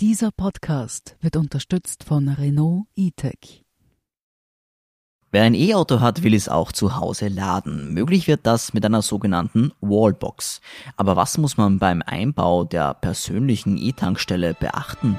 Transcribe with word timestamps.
Dieser 0.00 0.32
Podcast 0.32 1.16
wird 1.20 1.36
unterstützt 1.36 2.02
von 2.02 2.28
Renault 2.28 2.86
eTech. 2.96 3.64
Wer 5.30 5.44
ein 5.44 5.54
E-Auto 5.54 6.00
hat, 6.00 6.24
will 6.24 6.34
es 6.34 6.48
auch 6.48 6.72
zu 6.72 6.96
Hause 6.96 7.28
laden. 7.28 7.94
Möglich 7.94 8.26
wird 8.26 8.40
das 8.42 8.74
mit 8.74 8.84
einer 8.84 9.02
sogenannten 9.02 9.70
Wallbox. 9.80 10.60
Aber 10.96 11.14
was 11.14 11.38
muss 11.38 11.56
man 11.56 11.78
beim 11.78 12.02
Einbau 12.04 12.64
der 12.64 12.94
persönlichen 12.94 13.76
E-Tankstelle 13.76 14.54
beachten? 14.54 15.16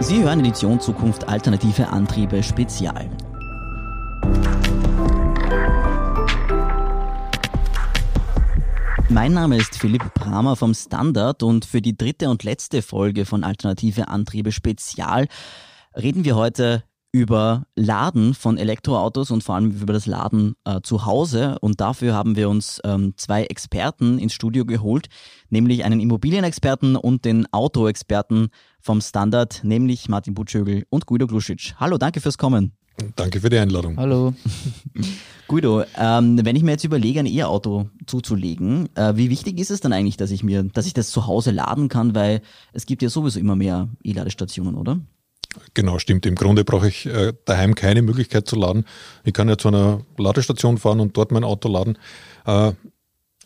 Sie 0.00 0.22
hören 0.22 0.40
Edition 0.40 0.80
Zukunft 0.80 1.28
Alternative 1.28 1.88
Antriebe 1.88 2.42
Spezial. 2.42 3.10
Mein 9.10 9.32
Name 9.32 9.56
ist 9.56 9.74
Philipp 9.74 10.12
Bramer 10.12 10.54
vom 10.54 10.74
Standard 10.74 11.42
und 11.42 11.64
für 11.64 11.80
die 11.80 11.96
dritte 11.96 12.28
und 12.28 12.44
letzte 12.44 12.82
Folge 12.82 13.24
von 13.24 13.42
Alternative 13.42 14.08
Antriebe 14.08 14.52
Spezial 14.52 15.28
reden 15.96 16.24
wir 16.24 16.36
heute 16.36 16.84
über 17.10 17.64
Laden 17.74 18.34
von 18.34 18.58
Elektroautos 18.58 19.30
und 19.30 19.42
vor 19.42 19.54
allem 19.54 19.70
über 19.70 19.94
das 19.94 20.04
Laden 20.04 20.56
äh, 20.64 20.82
zu 20.82 21.06
Hause. 21.06 21.58
Und 21.60 21.80
dafür 21.80 22.12
haben 22.12 22.36
wir 22.36 22.50
uns 22.50 22.82
ähm, 22.84 23.14
zwei 23.16 23.44
Experten 23.44 24.18
ins 24.18 24.34
Studio 24.34 24.66
geholt, 24.66 25.08
nämlich 25.48 25.84
einen 25.84 26.00
Immobilienexperten 26.00 26.94
und 26.94 27.24
den 27.24 27.50
Autoexperten 27.50 28.48
vom 28.78 29.00
Standard, 29.00 29.64
nämlich 29.64 30.10
Martin 30.10 30.34
Butschögel 30.34 30.84
und 30.90 31.06
Guido 31.06 31.26
Gluschitsch. 31.26 31.74
Hallo, 31.78 31.96
danke 31.96 32.20
fürs 32.20 32.36
Kommen. 32.36 32.76
Danke 33.16 33.40
für 33.40 33.50
die 33.50 33.58
Einladung. 33.58 33.96
Hallo. 33.96 34.34
Guido, 35.48 35.84
ähm, 35.96 36.44
wenn 36.44 36.56
ich 36.56 36.62
mir 36.62 36.72
jetzt 36.72 36.84
überlege, 36.84 37.20
ein 37.20 37.26
E-Auto 37.26 37.88
zuzulegen, 38.06 38.88
äh, 38.96 39.16
wie 39.16 39.30
wichtig 39.30 39.58
ist 39.58 39.70
es 39.70 39.80
dann 39.80 39.92
eigentlich, 39.92 40.16
dass 40.16 40.30
ich 40.30 40.42
mir, 40.42 40.64
dass 40.64 40.86
ich 40.86 40.94
das 40.94 41.10
zu 41.10 41.26
Hause 41.26 41.52
laden 41.52 41.88
kann, 41.88 42.14
weil 42.14 42.42
es 42.72 42.86
gibt 42.86 43.02
ja 43.02 43.08
sowieso 43.08 43.40
immer 43.40 43.56
mehr 43.56 43.88
E-Ladestationen, 44.02 44.74
oder? 44.74 45.00
Genau, 45.74 45.98
stimmt. 45.98 46.26
Im 46.26 46.34
Grunde 46.34 46.64
brauche 46.64 46.88
ich 46.88 47.06
äh, 47.06 47.32
daheim 47.46 47.74
keine 47.74 48.02
Möglichkeit 48.02 48.46
zu 48.46 48.56
laden. 48.56 48.84
Ich 49.24 49.32
kann 49.32 49.48
ja 49.48 49.56
zu 49.56 49.68
einer 49.68 50.02
Ladestation 50.18 50.76
fahren 50.76 51.00
und 51.00 51.16
dort 51.16 51.32
mein 51.32 51.44
Auto 51.44 51.68
laden. 51.68 51.96
Äh, 52.44 52.72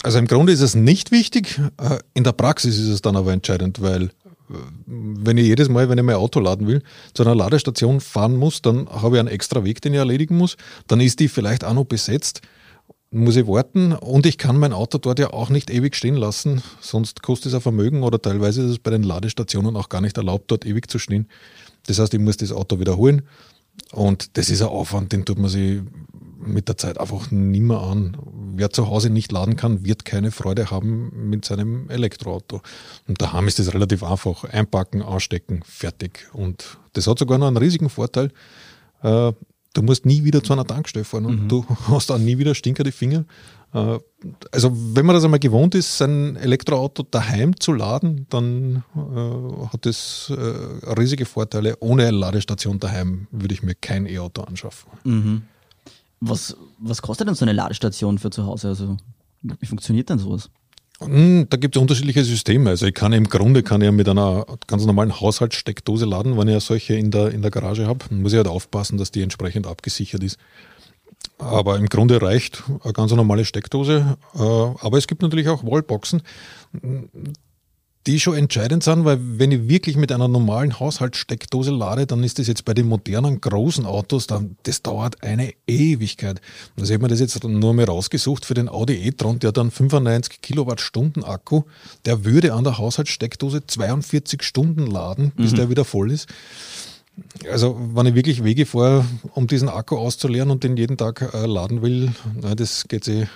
also 0.03 0.19
im 0.19 0.27
Grunde 0.27 0.53
ist 0.53 0.61
es 0.61 0.75
nicht 0.75 1.13
wichtig. 1.13 1.61
Äh, 1.79 1.99
in 2.15 2.25
der 2.25 2.33
Praxis 2.33 2.79
ist 2.79 2.89
es 2.89 3.03
dann 3.03 3.17
aber 3.17 3.33
entscheidend, 3.33 3.81
weil 3.81 4.11
wenn 4.87 5.39
ich 5.39 5.47
jedes 5.47 5.69
Mal, 5.69 5.89
wenn 5.89 5.99
ich 5.99 6.05
mein 6.05 6.17
Auto 6.17 6.41
laden 6.41 6.67
will, 6.67 6.83
zu 7.15 7.23
einer 7.23 7.35
Ladestation 7.35 8.01
fahren 8.01 8.37
muss, 8.37 8.63
dann 8.63 8.89
habe 8.89 9.17
ich 9.17 9.21
einen 9.21 9.29
extra 9.29 9.65
Weg, 9.65 9.81
den 9.81 9.95
ich 9.95 9.99
erledigen 9.99 10.37
muss. 10.37 10.57
Dann 10.87 11.01
ist 11.01 11.21
die 11.21 11.29
vielleicht 11.29 11.65
auch 11.65 11.75
noch 11.75 11.85
besetzt, 11.85 12.43
muss 13.13 13.37
ich 13.37 13.47
warten 13.47 13.93
und 13.93 14.25
ich 14.25 14.39
kann 14.39 14.57
mein 14.57 14.73
Auto 14.73 14.97
dort 14.97 15.19
ja 15.19 15.33
auch 15.33 15.51
nicht 15.51 15.71
ewig 15.71 15.95
stehen 15.95 16.17
lassen, 16.17 16.63
sonst 16.81 17.23
kostet 17.23 17.49
es 17.49 17.55
ein 17.55 17.61
Vermögen 17.61 18.03
oder 18.03 18.21
teilweise 18.21 18.63
ist 18.63 18.71
es 18.71 18.79
bei 18.79 18.91
den 18.91 19.03
Ladestationen 19.03 19.77
auch 19.77 19.91
gar 19.91 20.01
nicht 20.01 20.17
erlaubt, 20.17 20.51
dort 20.51 20.65
ewig 20.65 20.91
zu 20.91 20.99
stehen. 20.99 21.29
Das 21.87 21.99
heißt, 21.99 22.15
ich 22.15 22.21
muss 22.21 22.39
das 22.39 22.53
Auto 22.53 22.81
wiederholen 22.81 23.23
und 23.93 24.39
das 24.39 24.49
ist 24.49 24.63
ein 24.63 24.69
Aufwand, 24.69 25.13
den 25.13 25.27
tut 25.27 25.39
man 25.39 25.51
sich 25.51 25.83
mit 26.45 26.69
der 26.69 26.77
Zeit 26.77 26.99
einfach 26.99 27.31
nimmer 27.31 27.83
an. 27.83 28.17
Wer 28.55 28.71
zu 28.71 28.89
Hause 28.89 29.11
nicht 29.11 29.33
laden 29.33 29.57
kann, 29.57 29.85
wird 29.85 30.05
keine 30.05 30.31
Freude 30.31 30.71
haben 30.71 31.31
mit 31.31 31.45
seinem 31.45 31.89
Elektroauto. 31.91 32.61
Und 33.09 33.21
daheim 33.21 33.49
ist 33.49 33.59
das 33.59 33.75
relativ 33.75 34.03
einfach. 34.03 34.45
Einpacken, 34.45 35.03
ausstecken, 35.03 35.63
fertig. 35.65 36.29
Und 36.33 36.79
das 36.93 37.07
hat 37.07 37.19
sogar 37.19 37.39
noch 37.39 37.49
einen 37.49 37.57
riesigen 37.57 37.89
Vorteil. 37.89 38.31
Äh, 39.03 39.33
du 39.75 39.83
musst 39.83 40.07
nie 40.07 40.25
wieder 40.25 40.43
zu 40.43 40.53
einer 40.53 40.67
Tankstelle 40.67 41.05
fahren 41.05 41.27
und 41.27 41.45
mhm. 41.45 41.49
du 41.49 41.67
hast 41.89 42.11
auch 42.11 42.19
nie 42.19 42.39
wieder 42.39 42.55
stinkende 42.55 42.93
Finger. 42.93 43.25
Äh, 43.75 43.99
also 44.51 44.73
wenn 44.95 45.07
man 45.07 45.15
das 45.15 45.25
einmal 45.25 45.41
gewohnt 45.41 45.75
ist, 45.75 45.99
sein 45.99 46.37
Elektroauto 46.37 47.05
daheim 47.11 47.59
zu 47.59 47.73
laden, 47.73 48.27
dann 48.31 48.85
äh, 48.95 49.67
hat 49.73 49.87
das 49.87 50.33
äh, 50.35 50.91
riesige 50.93 51.25
Vorteile. 51.25 51.77
Ohne 51.81 52.07
eine 52.07 52.17
Ladestation 52.17 52.79
daheim 52.79 53.27
würde 53.31 53.55
ich 53.55 53.63
mir 53.63 53.75
kein 53.75 54.07
E-Auto 54.07 54.43
anschaffen. 54.43 54.91
Mhm. 55.05 55.43
Was, 56.25 56.57
was 56.79 57.03
kostet 57.03 57.27
denn 57.27 57.35
so 57.35 57.45
eine 57.45 57.53
Ladestation 57.53 58.17
für 58.19 58.31
zu 58.31 58.47
Hause? 58.47 58.69
Also, 58.69 58.97
wie 59.43 59.67
funktioniert 59.67 60.09
denn 60.09 60.19
sowas? 60.19 60.51
Hm, 61.01 61.49
da 61.51 61.57
gibt 61.57 61.75
es 61.75 61.83
unterschiedliche 61.83 62.23
Systeme. 62.23 62.71
Also 62.71 62.87
ich 62.87 62.95
kann 62.95 63.13
im 63.13 63.29
Grunde 63.29 63.65
kann 63.65 63.81
ich 63.81 63.91
mit 63.91 64.09
einer 64.09 64.47
ganz 64.69 64.87
normalen 64.87 65.21
Haushaltssteckdose 65.21 66.05
laden, 66.05 66.39
wenn 66.39 66.47
ich 66.47 66.63
solche 66.63 66.95
in 66.95 67.11
der, 67.11 67.33
in 67.33 67.43
der 67.43 67.51
Garage 67.51 67.87
habe. 67.87 68.05
Dann 68.09 68.23
muss 68.23 68.33
ich 68.33 68.37
halt 68.37 68.47
aufpassen, 68.47 68.99
dass 68.99 69.11
die 69.11 69.23
entsprechend 69.23 69.67
abgesichert 69.67 70.23
ist. 70.23 70.39
Aber 71.39 71.77
im 71.77 71.87
Grunde 71.87 72.23
reicht 72.23 72.63
eine 72.85 72.93
ganz 72.93 73.11
normale 73.11 73.45
Steckdose. 73.45 74.17
Äh, 74.35 74.39
aber 74.39 74.99
es 74.99 75.09
gibt 75.09 75.23
natürlich 75.23 75.49
auch 75.49 75.65
Wallboxen 75.65 76.23
die 78.07 78.19
schon 78.19 78.35
entscheidend 78.35 78.83
sind, 78.83 79.05
weil 79.05 79.19
wenn 79.21 79.53
ich 79.53 79.69
wirklich 79.69 79.97
mit 79.97 80.11
einer 80.11 80.29
normalen 80.29 80.79
Haushaltssteckdose 80.81 81.71
lade, 81.71 82.07
dann 82.07 82.25
ist 82.25 82.39
das 82.39 82.49
jetzt 82.49 82.65
bei 82.65 82.75
den 82.75 82.89
modernen 82.89 83.41
großen 83.41 83.87
Autos, 83.87 84.27
dann, 84.27 84.57
das 84.65 84.83
dauert 84.83 85.23
eine 85.23 85.53
Ewigkeit. 85.67 86.41
Also 86.77 86.91
ich 86.91 86.95
habe 86.95 87.05
mir 87.05 87.09
das 87.09 87.21
jetzt 87.21 87.43
nur 87.45 87.75
mal 87.75 87.85
rausgesucht 87.85 88.45
für 88.45 88.55
den 88.55 88.69
Audi 88.69 88.95
e-tron, 88.95 89.39
der 89.39 89.53
dann 89.53 89.71
95 89.71 90.41
Kilowattstunden 90.41 91.23
Akku, 91.23 91.63
der 92.05 92.25
würde 92.25 92.55
an 92.55 92.65
der 92.65 92.79
Haushaltssteckdose 92.79 93.67
42 93.67 94.43
Stunden 94.43 94.87
laden, 94.87 95.33
bis 95.37 95.53
mhm. 95.53 95.57
der 95.57 95.71
wieder 95.71 95.85
voll 95.85 96.11
ist. 96.11 96.29
Also, 97.51 97.79
wenn 97.95 98.07
ich 98.07 98.15
wirklich 98.15 98.43
Wege 98.43 98.65
fahre, 98.65 99.05
um 99.35 99.47
diesen 99.47 99.69
Akku 99.69 99.99
auszuleeren 99.99 100.51
und 100.51 100.65
den 100.65 100.77
jeden 100.77 100.97
Tag 100.97 101.35
äh, 101.35 101.47
laden 101.47 101.83
will, 101.83 102.13
na, 102.41 102.55
das 102.55 102.89
geht 102.89 103.05
sich 103.05 103.29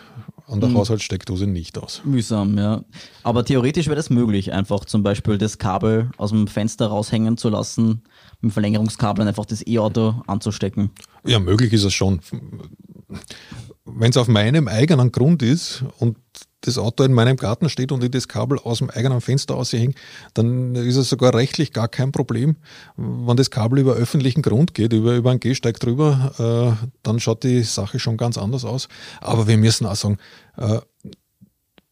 an 0.46 0.60
der 0.60 0.68
mhm. 0.68 0.76
Haushaltssteckdose 0.76 1.46
nicht 1.46 1.78
aus. 1.78 2.02
Mühsam, 2.04 2.56
ja. 2.56 2.84
Aber 3.22 3.44
theoretisch 3.44 3.86
wäre 3.86 3.96
das 3.96 4.10
möglich, 4.10 4.52
einfach 4.52 4.84
zum 4.84 5.02
Beispiel 5.02 5.38
das 5.38 5.58
Kabel 5.58 6.10
aus 6.16 6.30
dem 6.30 6.46
Fenster 6.46 6.86
raushängen 6.86 7.36
zu 7.36 7.48
lassen, 7.48 8.02
mit 8.40 8.52
Verlängerungskabel 8.52 9.26
einfach 9.26 9.46
das 9.46 9.66
E-Auto 9.66 10.22
anzustecken. 10.26 10.90
Ja, 11.24 11.40
möglich 11.40 11.72
ist 11.72 11.84
es 11.84 11.94
schon. 11.94 12.20
Wenn 13.84 14.10
es 14.10 14.16
auf 14.16 14.28
meinem 14.28 14.68
eigenen 14.68 15.12
Grund 15.12 15.42
ist 15.42 15.84
und 15.98 16.16
das 16.62 16.78
Auto 16.78 17.04
in 17.04 17.12
meinem 17.12 17.36
Garten 17.36 17.68
steht 17.68 17.92
und 17.92 18.02
ich 18.02 18.10
das 18.10 18.28
Kabel 18.28 18.58
aus 18.58 18.78
dem 18.78 18.90
eigenen 18.90 19.20
Fenster 19.20 19.56
aushänge, 19.56 19.94
dann 20.34 20.74
ist 20.74 20.96
es 20.96 21.08
sogar 21.08 21.34
rechtlich 21.34 21.72
gar 21.72 21.88
kein 21.88 22.12
Problem. 22.12 22.56
Wenn 22.96 23.36
das 23.36 23.50
Kabel 23.50 23.78
über 23.78 23.94
öffentlichen 23.94 24.42
Grund 24.42 24.74
geht, 24.74 24.92
über, 24.92 25.14
über 25.14 25.30
einen 25.30 25.40
Gehsteig 25.40 25.78
drüber, 25.78 26.78
äh, 26.80 26.86
dann 27.02 27.20
schaut 27.20 27.44
die 27.44 27.62
Sache 27.62 27.98
schon 27.98 28.16
ganz 28.16 28.38
anders 28.38 28.64
aus. 28.64 28.88
Aber 29.20 29.46
wir 29.46 29.58
müssen 29.58 29.86
auch 29.86 29.96
sagen, 29.96 30.18
äh, 30.56 30.80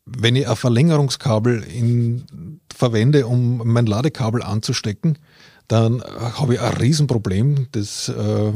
wenn 0.07 0.37
ich 0.37 0.49
ein 0.49 0.57
Verlängerungskabel 0.57 1.63
in, 1.63 2.61
verwende, 2.75 3.27
um 3.27 3.63
mein 3.65 3.87
Ladekabel 3.87 4.43
anzustecken, 4.43 5.19
dann 5.69 6.03
habe 6.03 6.55
ich 6.55 6.61
ein 6.61 6.75
Riesenproblem. 6.75 7.69
Das 7.73 8.09
äh, 8.09 8.53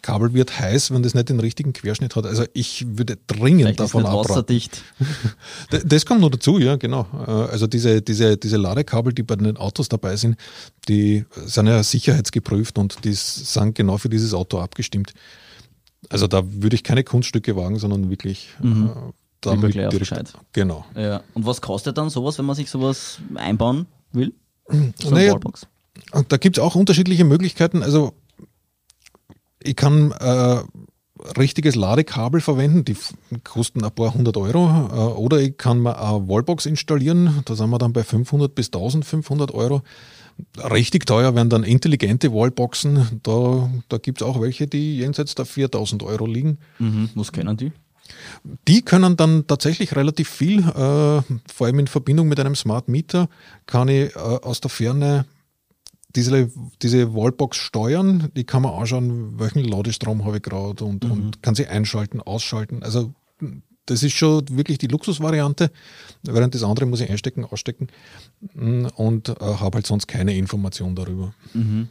Kabel 0.00 0.32
wird 0.32 0.58
heiß, 0.58 0.92
wenn 0.92 1.02
das 1.02 1.14
nicht 1.14 1.28
den 1.28 1.40
richtigen 1.40 1.74
Querschnitt 1.74 2.16
hat. 2.16 2.24
Also 2.24 2.44
ich 2.54 2.86
würde 2.96 3.18
dringend 3.26 3.62
Vielleicht 3.62 3.80
davon 3.80 4.06
abraten. 4.06 4.30
wasserdicht. 4.30 4.82
Das 5.84 6.06
kommt 6.06 6.22
noch 6.22 6.30
dazu, 6.30 6.58
ja, 6.58 6.76
genau. 6.76 7.06
Äh, 7.26 7.30
also 7.30 7.66
diese, 7.66 8.00
diese, 8.00 8.38
diese 8.38 8.56
Ladekabel, 8.56 9.12
die 9.12 9.22
bei 9.22 9.36
den 9.36 9.56
Autos 9.56 9.88
dabei 9.88 10.16
sind, 10.16 10.36
die 10.88 11.26
sind 11.44 11.66
ja 11.66 11.82
sicherheitsgeprüft 11.82 12.78
und 12.78 13.04
die 13.04 13.12
sind 13.12 13.74
genau 13.74 13.98
für 13.98 14.08
dieses 14.08 14.32
Auto 14.32 14.58
abgestimmt. 14.58 15.12
Also 16.08 16.26
da 16.26 16.42
würde 16.46 16.76
ich 16.76 16.82
keine 16.82 17.04
Kunststücke 17.04 17.56
wagen, 17.56 17.78
sondern 17.78 18.08
wirklich 18.08 18.48
mhm. 18.62 18.86
äh, 18.86 19.12
damit 19.42 19.74
direkt, 19.74 19.98
Bescheid. 19.98 20.32
Genau. 20.52 20.86
Ja. 20.94 21.22
Und 21.34 21.44
was 21.44 21.60
kostet 21.60 21.98
dann 21.98 22.08
sowas, 22.08 22.38
wenn 22.38 22.46
man 22.46 22.56
sich 22.56 22.70
sowas 22.70 23.18
einbauen 23.34 23.86
will? 24.12 24.32
So 24.98 25.10
naja, 25.10 25.38
da 26.28 26.36
gibt 26.38 26.56
es 26.56 26.64
auch 26.64 26.74
unterschiedliche 26.74 27.24
Möglichkeiten. 27.24 27.82
Also 27.82 28.14
ich 29.64 29.76
kann 29.76 30.12
äh, 30.12 30.62
richtiges 31.38 31.74
Ladekabel 31.74 32.40
verwenden, 32.40 32.84
die 32.84 32.96
kosten 33.44 33.84
ein 33.84 33.92
paar 33.92 34.14
hundert 34.14 34.36
Euro. 34.36 34.90
Äh, 34.92 35.18
oder 35.18 35.40
ich 35.40 35.56
kann 35.56 35.80
mir 35.80 35.98
eine 35.98 36.28
Wallbox 36.28 36.66
installieren, 36.66 37.42
da 37.44 37.54
sind 37.54 37.70
wir 37.70 37.78
dann 37.78 37.92
bei 37.92 38.04
500 38.04 38.54
bis 38.54 38.66
1500 38.66 39.52
Euro. 39.52 39.82
Richtig 40.58 41.06
teuer 41.06 41.34
werden 41.36 41.48
dann 41.48 41.62
intelligente 41.62 42.32
Wallboxen. 42.32 43.20
Da, 43.22 43.70
da 43.88 43.98
gibt 43.98 44.20
es 44.20 44.26
auch 44.26 44.40
welche, 44.40 44.66
die 44.66 44.98
jenseits 44.98 45.36
der 45.36 45.44
4000 45.44 46.02
Euro 46.02 46.26
liegen. 46.26 46.58
Mhm. 46.80 47.10
Was 47.14 47.30
kennen 47.30 47.56
die? 47.56 47.70
Die 48.68 48.82
können 48.82 49.16
dann 49.16 49.46
tatsächlich 49.46 49.96
relativ 49.96 50.28
viel, 50.28 50.58
äh, 50.58 51.22
vor 51.52 51.66
allem 51.66 51.78
in 51.78 51.86
Verbindung 51.86 52.28
mit 52.28 52.40
einem 52.40 52.54
Smart 52.56 52.88
Meter, 52.88 53.28
kann 53.66 53.88
ich 53.88 54.14
äh, 54.14 54.18
aus 54.18 54.60
der 54.60 54.70
Ferne 54.70 55.24
diese, 56.16 56.50
diese 56.82 57.14
Wallbox 57.14 57.56
steuern, 57.56 58.30
die 58.36 58.44
kann 58.44 58.62
man 58.62 58.74
anschauen, 58.74 59.38
welchen 59.38 59.64
Ladestrom 59.64 60.24
habe 60.24 60.36
ich 60.36 60.42
gerade 60.42 60.84
und, 60.84 61.04
mhm. 61.04 61.10
und 61.10 61.42
kann 61.42 61.54
sie 61.54 61.66
einschalten, 61.66 62.20
ausschalten. 62.20 62.82
Also 62.82 63.12
das 63.86 64.02
ist 64.02 64.14
schon 64.14 64.44
wirklich 64.50 64.78
die 64.78 64.86
Luxusvariante, 64.86 65.70
während 66.22 66.54
das 66.54 66.62
andere 66.62 66.86
muss 66.86 67.00
ich 67.00 67.10
einstecken, 67.10 67.44
ausstecken 67.44 67.88
mm, 68.54 68.86
und 68.96 69.28
äh, 69.28 69.34
habe 69.40 69.76
halt 69.76 69.86
sonst 69.86 70.06
keine 70.06 70.36
Information 70.36 70.94
darüber. 70.94 71.34
Mhm. 71.52 71.88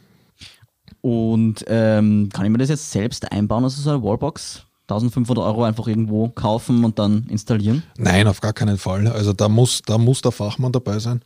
Und 1.00 1.64
ähm, 1.68 2.30
kann 2.32 2.46
ich 2.46 2.50
mir 2.50 2.58
das 2.58 2.70
jetzt 2.70 2.90
selbst 2.90 3.30
einbauen, 3.30 3.64
also 3.64 3.80
so 3.80 3.90
eine 3.90 4.02
Wallbox? 4.02 4.66
1500 4.88 5.44
Euro 5.44 5.64
einfach 5.64 5.86
irgendwo 5.86 6.28
kaufen 6.28 6.84
und 6.84 6.98
dann 6.98 7.26
installieren? 7.28 7.82
Nein, 7.96 8.26
auf 8.26 8.42
gar 8.42 8.52
keinen 8.52 8.76
Fall. 8.76 9.06
Also 9.06 9.32
da 9.32 9.48
muss, 9.48 9.80
da 9.80 9.96
muss 9.96 10.20
der 10.20 10.32
Fachmann 10.32 10.72
dabei 10.72 10.98
sein. 10.98 11.22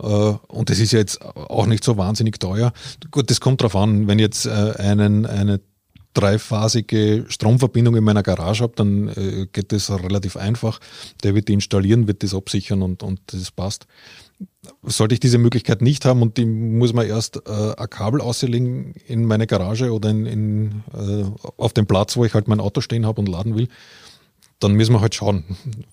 Äh, 0.00 0.04
und 0.04 0.70
das 0.70 0.78
ist 0.78 0.92
jetzt 0.92 1.24
auch 1.24 1.66
nicht 1.66 1.84
so 1.84 1.96
wahnsinnig 1.96 2.38
teuer. 2.38 2.72
Gut, 3.10 3.30
das 3.30 3.40
kommt 3.40 3.62
drauf 3.62 3.76
an, 3.76 4.06
wenn 4.06 4.18
ich 4.18 4.24
jetzt 4.24 4.46
äh, 4.46 4.74
einen, 4.78 5.26
eine 5.26 5.60
dreiphasige 6.14 7.26
Stromverbindung 7.28 7.96
in 7.96 8.04
meiner 8.04 8.22
Garage 8.22 8.62
habe, 8.64 8.72
dann 8.76 9.08
äh, 9.08 9.46
geht 9.52 9.72
das 9.72 9.90
relativ 9.90 10.36
einfach. 10.36 10.80
Der 11.22 11.34
wird 11.34 11.48
die 11.48 11.52
installieren, 11.52 12.08
wird 12.08 12.22
das 12.22 12.34
absichern 12.34 12.82
und, 12.82 13.02
und 13.02 13.20
das 13.26 13.50
passt. 13.50 13.86
Sollte 14.82 15.14
ich 15.14 15.20
diese 15.20 15.38
Möglichkeit 15.38 15.82
nicht 15.82 16.04
haben 16.04 16.22
und 16.22 16.36
die 16.36 16.44
muss 16.44 16.92
man 16.92 17.06
erst 17.06 17.36
äh, 17.46 17.74
ein 17.76 17.90
Kabel 17.90 18.20
auslegen 18.20 18.94
in 19.06 19.24
meine 19.24 19.46
Garage 19.46 19.92
oder 19.92 20.10
in, 20.10 20.26
in, 20.26 20.82
äh, 20.92 21.24
auf 21.56 21.72
dem 21.72 21.86
Platz, 21.86 22.16
wo 22.16 22.24
ich 22.24 22.34
halt 22.34 22.48
mein 22.48 22.60
Auto 22.60 22.80
stehen 22.80 23.06
habe 23.06 23.20
und 23.20 23.28
laden 23.28 23.56
will, 23.56 23.68
dann 24.60 24.72
müssen 24.72 24.92
wir 24.92 25.00
halt 25.00 25.14
schauen. 25.14 25.44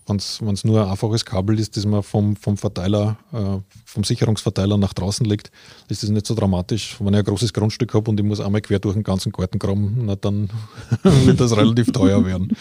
Wenn 0.08 0.18
es 0.18 0.64
nur 0.64 0.84
ein 0.84 0.90
einfaches 0.90 1.24
Kabel 1.24 1.60
ist, 1.60 1.78
das 1.78 1.86
man 1.86 2.02
vom, 2.02 2.36
vom 2.36 2.58
Verteiler, 2.58 3.18
äh, 3.32 3.60
vom 3.86 4.04
Sicherungsverteiler 4.04 4.78
nach 4.78 4.94
draußen 4.94 5.26
legt, 5.26 5.52
ist 5.88 6.02
das 6.02 6.10
nicht 6.10 6.26
so 6.26 6.34
dramatisch. 6.34 6.98
Wenn 7.00 7.14
ich 7.14 7.20
ein 7.20 7.26
großes 7.26 7.54
Grundstück 7.54 7.94
habe 7.94 8.10
und 8.10 8.20
ich 8.20 8.26
muss 8.26 8.40
einmal 8.40 8.62
quer 8.62 8.80
durch 8.80 8.96
den 8.96 9.04
ganzen 9.04 9.32
Garten 9.32 9.60
graben, 9.60 10.06
na, 10.06 10.16
dann 10.16 10.50
wird 11.04 11.40
das 11.40 11.56
relativ 11.56 11.92
teuer 11.92 12.26
werden. 12.26 12.56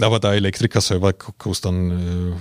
Aber 0.00 0.18
der 0.18 0.32
Elektriker 0.32 0.80
selber 0.80 1.12
kostet 1.12 1.66
dann 1.66 1.90
äh, 1.90 2.32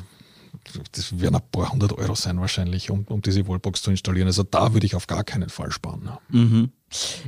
das 0.91 1.19
werden 1.19 1.35
ein 1.35 1.41
paar 1.51 1.71
hundert 1.71 1.93
Euro 1.97 2.15
sein 2.15 2.39
wahrscheinlich, 2.39 2.91
um, 2.91 3.05
um 3.09 3.21
diese 3.21 3.47
Wallbox 3.47 3.81
zu 3.81 3.91
installieren. 3.91 4.27
Also 4.27 4.43
da 4.43 4.73
würde 4.73 4.85
ich 4.85 4.95
auf 4.95 5.07
gar 5.07 5.23
keinen 5.23 5.49
Fall 5.49 5.71
sparen. 5.71 6.09
Mhm. 6.29 6.71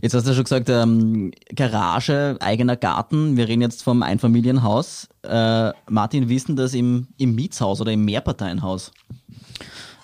Jetzt 0.01 0.13
hast 0.13 0.27
du 0.27 0.33
schon 0.33 0.43
gesagt, 0.43 0.69
ähm, 0.69 1.31
Garage, 1.55 2.37
eigener 2.39 2.75
Garten. 2.75 3.37
Wir 3.37 3.47
reden 3.47 3.61
jetzt 3.61 3.83
vom 3.83 4.03
Einfamilienhaus. 4.03 5.07
Äh, 5.23 5.71
Martin, 5.89 6.29
wie 6.29 6.35
ist 6.35 6.47
denn 6.47 6.55
das 6.55 6.73
im, 6.73 7.07
im 7.17 7.35
Mietshaus 7.35 7.81
oder 7.81 7.91
im 7.91 8.05
Mehrparteienhaus? 8.05 8.91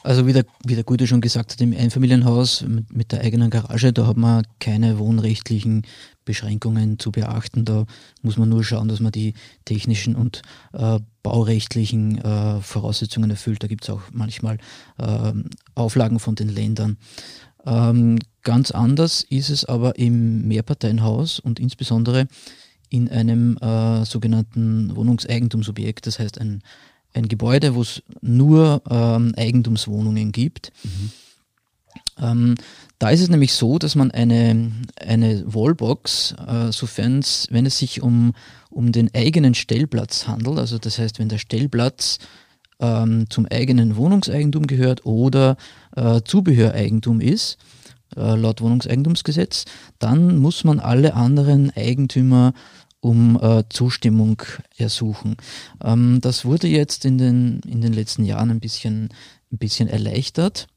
Also 0.03 0.25
wie 0.25 0.31
der, 0.31 0.45
wie 0.63 0.75
der 0.75 0.85
Gute 0.85 1.05
schon 1.05 1.19
gesagt 1.19 1.51
hat, 1.51 1.59
im 1.59 1.75
Einfamilienhaus 1.75 2.61
mit, 2.61 2.95
mit 2.95 3.11
der 3.11 3.21
eigenen 3.21 3.49
Garage, 3.49 3.91
da 3.91 4.07
hat 4.07 4.15
man 4.15 4.45
keine 4.59 4.99
wohnrechtlichen 4.99 5.85
Beschränkungen 6.23 6.99
zu 6.99 7.11
beachten. 7.11 7.65
Da 7.65 7.85
muss 8.21 8.37
man 8.37 8.47
nur 8.47 8.63
schauen, 8.63 8.87
dass 8.87 8.99
man 8.99 9.11
die 9.11 9.33
technischen 9.65 10.15
und 10.15 10.43
äh, 10.73 10.99
baurechtlichen 11.23 12.23
äh, 12.23 12.61
Voraussetzungen 12.61 13.31
erfüllt. 13.31 13.63
Da 13.63 13.67
gibt 13.67 13.83
es 13.83 13.89
auch 13.89 14.01
manchmal 14.11 14.59
äh, 14.97 15.33
Auflagen 15.75 16.19
von 16.19 16.35
den 16.35 16.49
Ländern. 16.49 16.97
Ähm, 17.65 18.19
ganz 18.43 18.71
anders 18.71 19.25
ist 19.29 19.49
es 19.49 19.65
aber 19.65 19.97
im 19.97 20.47
Mehrparteienhaus 20.47 21.39
und 21.39 21.59
insbesondere 21.59 22.27
in 22.89 23.09
einem 23.09 23.57
äh, 23.57 24.05
sogenannten 24.05 24.95
Wohnungseigentumsobjekt, 24.95 26.07
das 26.07 26.19
heißt 26.19 26.39
ein, 26.39 26.61
ein 27.13 27.27
Gebäude, 27.27 27.75
wo 27.75 27.81
es 27.81 28.01
nur 28.21 28.81
ähm, 28.89 29.33
Eigentumswohnungen 29.35 30.31
gibt. 30.31 30.71
Mhm. 30.83 31.11
Ähm, 32.19 32.55
da 32.99 33.09
ist 33.09 33.21
es 33.21 33.29
nämlich 33.29 33.53
so, 33.53 33.77
dass 33.77 33.95
man 33.95 34.11
eine, 34.11 34.71
eine 34.99 35.43
Wallbox, 35.45 36.35
äh, 36.47 36.71
sofern 36.71 37.19
es, 37.19 37.47
wenn 37.51 37.65
es 37.65 37.77
sich 37.77 38.01
um, 38.01 38.33
um 38.69 38.91
den 38.91 39.13
eigenen 39.13 39.53
Stellplatz 39.53 40.27
handelt, 40.27 40.57
also 40.57 40.77
das 40.77 40.97
heißt, 40.97 41.19
wenn 41.19 41.29
der 41.29 41.37
Stellplatz 41.37 42.19
ähm, 42.79 43.29
zum 43.29 43.45
eigenen 43.49 43.95
Wohnungseigentum 43.95 44.67
gehört 44.67 45.05
oder 45.05 45.57
äh, 45.95 46.21
Zubehöreigentum 46.23 47.21
ist, 47.21 47.57
äh, 48.15 48.35
laut 48.35 48.61
Wohnungseigentumsgesetz, 48.61 49.65
dann 49.99 50.37
muss 50.37 50.63
man 50.63 50.79
alle 50.79 51.13
anderen 51.13 51.71
Eigentümer 51.75 52.53
um 52.99 53.39
äh, 53.41 53.63
Zustimmung 53.69 54.41
ersuchen. 54.77 55.37
Ähm, 55.83 56.19
das 56.21 56.45
wurde 56.45 56.67
jetzt 56.67 57.05
in 57.05 57.17
den, 57.17 57.61
in 57.61 57.81
den 57.81 57.93
letzten 57.93 58.23
Jahren 58.23 58.49
ein 58.49 58.59
bisschen, 58.59 59.09
ein 59.51 59.57
bisschen 59.57 59.87
erleichtert. 59.87 60.67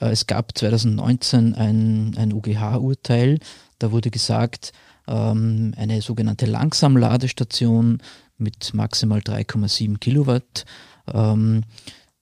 Äh, 0.00 0.10
es 0.10 0.26
gab 0.26 0.56
2019 0.56 1.54
ein, 1.54 2.14
ein 2.16 2.32
UGH-Urteil, 2.32 3.38
da 3.78 3.92
wurde 3.92 4.10
gesagt, 4.10 4.72
ähm, 5.06 5.74
eine 5.76 6.00
sogenannte 6.00 6.46
Langsamladestation 6.46 7.98
mit 8.38 8.74
maximal 8.74 9.20
3,7 9.20 9.98
Kilowatt, 9.98 10.64
ähm, 11.12 11.62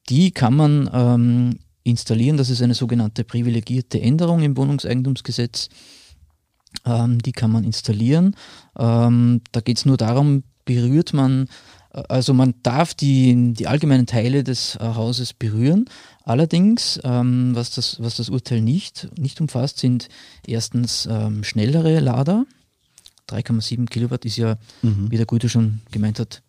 die 0.08 0.30
kann 0.30 0.54
man 0.54 0.90
ähm, 0.92 1.58
installieren. 1.82 2.36
Das 2.36 2.50
ist 2.50 2.62
eine 2.62 2.74
sogenannte 2.74 3.24
privilegierte 3.24 4.00
Änderung 4.00 4.42
im 4.42 4.56
Wohnungseigentumsgesetz. 4.56 5.68
die 6.86 7.32
kann 7.32 7.50
man 7.50 7.64
installieren. 7.64 8.36
da 8.74 9.60
geht 9.64 9.78
es 9.78 9.86
nur 9.86 9.96
darum, 9.96 10.44
berührt 10.64 11.12
man 11.12 11.48
also 11.90 12.34
man 12.34 12.54
darf 12.62 12.94
die, 12.94 13.52
die 13.52 13.66
allgemeinen 13.66 14.06
Teile 14.06 14.44
des 14.44 14.76
äh, 14.76 14.80
Hauses 14.80 15.32
berühren. 15.32 15.86
Allerdings, 16.22 17.00
ähm, 17.02 17.54
was, 17.54 17.72
das, 17.72 18.00
was 18.00 18.16
das 18.16 18.28
Urteil 18.28 18.60
nicht, 18.60 19.08
nicht 19.18 19.40
umfasst, 19.40 19.78
sind 19.78 20.08
erstens 20.46 21.08
ähm, 21.10 21.42
schnellere 21.42 21.98
Lader. 21.98 22.46
3,7 23.28 23.86
Kilowatt 23.86 24.24
ist 24.24 24.36
ja, 24.36 24.56
mhm. 24.82 25.10
wie 25.10 25.16
der 25.16 25.26
Gute 25.26 25.48
schon 25.48 25.80
gemeint 25.90 26.20
hat, 26.20 26.42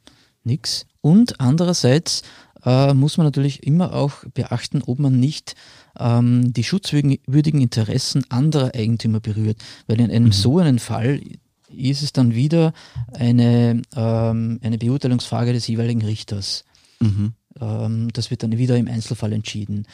nichts. 0.44 0.86
Und 1.02 1.40
andererseits 1.40 2.24
äh, 2.64 2.94
muss 2.94 3.18
man 3.18 3.26
natürlich 3.26 3.64
immer 3.64 3.94
auch 3.94 4.24
beachten, 4.34 4.82
ob 4.86 5.00
man 5.00 5.20
nicht 5.20 5.56
ähm, 6.00 6.54
die 6.54 6.64
schutzwürdigen 6.64 7.62
Interessen 7.62 8.24
anderer 8.30 8.76
Eigentümer 8.76 9.20
berührt. 9.20 9.58
Weil 9.88 10.00
in 10.00 10.12
einem 10.12 10.26
mhm. 10.26 10.32
so 10.32 10.60
einen 10.60 10.80
Fall 10.80 11.22
ist 11.70 12.04
es 12.04 12.14
dann 12.14 12.36
wieder 12.36 12.74
eine, 13.14 13.82
ähm, 13.96 14.60
eine 14.62 14.78
Beurteilungsfrage 14.78 15.54
des 15.54 15.68
jeweiligen 15.68 16.04
Richters. 16.04 16.66
Mhm. 17.00 17.34
Ähm, 17.60 18.14
das 18.14 18.30
wird 18.30 18.44
dann 18.44 18.58
wieder 18.58 18.78
im 18.78 18.88
Einzelfall 18.88 19.34
entschieden. 19.34 19.88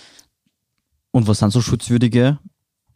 Und 1.12 1.28
was 1.28 1.40
sind 1.40 1.52
so 1.52 1.62
schutzwürdige 1.62 2.40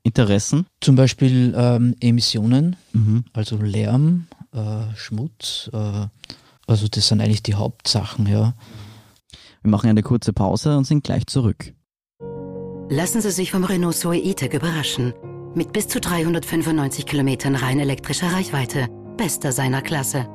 Interessen? 0.04 0.66
Zum 0.82 0.96
Beispiel 0.96 1.54
ähm, 1.56 1.96
Emissionen, 2.00 2.76
mhm. 2.94 3.24
also 3.34 3.58
Lärm, 3.58 4.28
äh, 4.52 4.96
Schmutz. 4.96 5.70
Äh, 5.74 6.08
also 6.68 6.88
das 6.88 7.08
sind 7.08 7.22
eigentlich 7.22 7.44
die 7.44 7.56
Hauptsachen, 7.56 8.28
ja. 8.28 8.54
Wir 9.62 9.72
machen 9.72 9.90
eine 9.90 10.04
kurze 10.04 10.34
Pause 10.34 10.78
und 10.78 10.86
sind 10.86 11.04
gleich 11.04 11.28
zurück. 11.28 11.74
Lassen 12.90 13.22
Sie 13.22 13.32
sich 13.32 13.52
vom 13.52 13.64
Renault 13.64 13.96
Zoe 13.96 14.18
E-Tech 14.18 14.54
überraschen. 14.54 15.14
Mit 15.56 15.72
bis 15.72 15.88
zu 15.88 16.02
395 16.02 17.06
Kilometern 17.06 17.56
rein 17.56 17.80
elektrischer 17.80 18.34
Reichweite. 18.34 18.88
Bester 19.18 19.52
seiner 19.52 19.82
Klasse. 19.82 20.28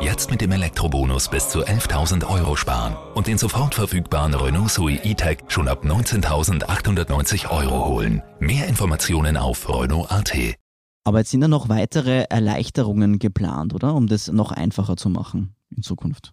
Jetzt 0.00 0.30
mit 0.30 0.40
dem 0.40 0.52
Elektrobonus 0.52 1.28
bis 1.28 1.48
zu 1.48 1.64
11.000 1.64 2.28
Euro 2.28 2.54
sparen 2.54 2.96
und 3.14 3.26
den 3.26 3.36
sofort 3.36 3.74
verfügbaren 3.74 4.34
Renault 4.34 4.70
Zoe 4.70 5.00
E-Tech 5.02 5.38
schon 5.48 5.66
ab 5.66 5.84
19.890 5.84 7.50
Euro 7.50 7.86
holen. 7.86 8.22
Mehr 8.38 8.68
Informationen 8.68 9.36
auf 9.36 9.68
Renault.at. 9.68 10.56
Aber 11.04 11.18
jetzt 11.18 11.30
sind 11.30 11.42
da 11.42 11.48
noch 11.48 11.68
weitere 11.68 12.24
Erleichterungen 12.30 13.18
geplant, 13.18 13.74
oder? 13.74 13.94
Um 13.94 14.06
das 14.06 14.28
noch 14.28 14.52
einfacher 14.52 14.96
zu 14.96 15.10
machen 15.10 15.54
in 15.70 15.82
Zukunft. 15.82 16.32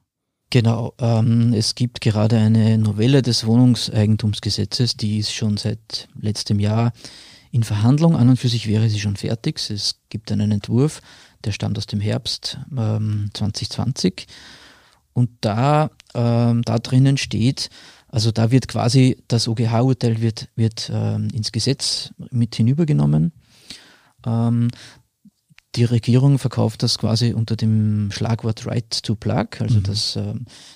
Genau, 0.50 0.94
ähm, 1.00 1.54
es 1.54 1.76
gibt 1.76 2.02
gerade 2.02 2.38
eine 2.38 2.78
Novelle 2.78 3.22
des 3.22 3.46
Wohnungseigentumsgesetzes, 3.46 4.98
die 4.98 5.20
ist 5.20 5.34
schon 5.34 5.58
seit 5.58 6.10
letztem 6.20 6.60
Jahr 6.60 6.92
in 7.52 7.64
Verhandlung. 7.64 8.16
An 8.16 8.30
und 8.30 8.38
für 8.38 8.50
sich 8.50 8.68
wäre 8.68 8.90
sie 8.90 9.00
schon 9.00 9.16
fertig. 9.16 9.70
Es 9.70 10.00
gibt 10.10 10.32
einen 10.32 10.52
Entwurf, 10.52 11.02
der 11.44 11.52
stammt 11.52 11.78
aus 11.78 11.86
dem 11.86 12.02
Herbst 12.02 12.60
ähm, 12.78 13.30
2020. 13.34 14.28
Und 15.14 15.30
da, 15.42 15.90
ähm, 16.14 16.64
da 16.64 16.80
drinnen 16.80 17.18
steht, 17.18 17.70
also 18.08 18.32
da 18.32 18.52
wird 18.52 18.68
quasi 18.68 19.24
das 19.28 19.48
OGH-Urteil 19.48 20.22
wird, 20.22 20.50
wird 20.56 20.92
ähm, 20.94 21.30
ins 21.34 21.52
Gesetz 21.52 22.14
mit 22.30 22.56
hinübergenommen. 22.56 23.32
Ähm, 24.26 24.70
die 25.76 25.86
Regierung 25.86 26.38
verkauft 26.38 26.84
das 26.84 26.98
quasi 26.98 27.34
unter 27.34 27.56
dem 27.56 28.12
Schlagwort 28.12 28.66
Right 28.66 29.04
to 29.04 29.16
Plug, 29.16 29.48
also 29.60 29.80
mhm. 29.80 29.84
das, 29.84 30.16
äh, 30.16 30.34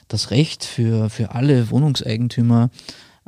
das 0.07 0.31
Recht 0.31 0.63
für, 0.63 1.09
für 1.09 1.31
alle 1.31 1.69
Wohnungseigentümer 1.69 2.69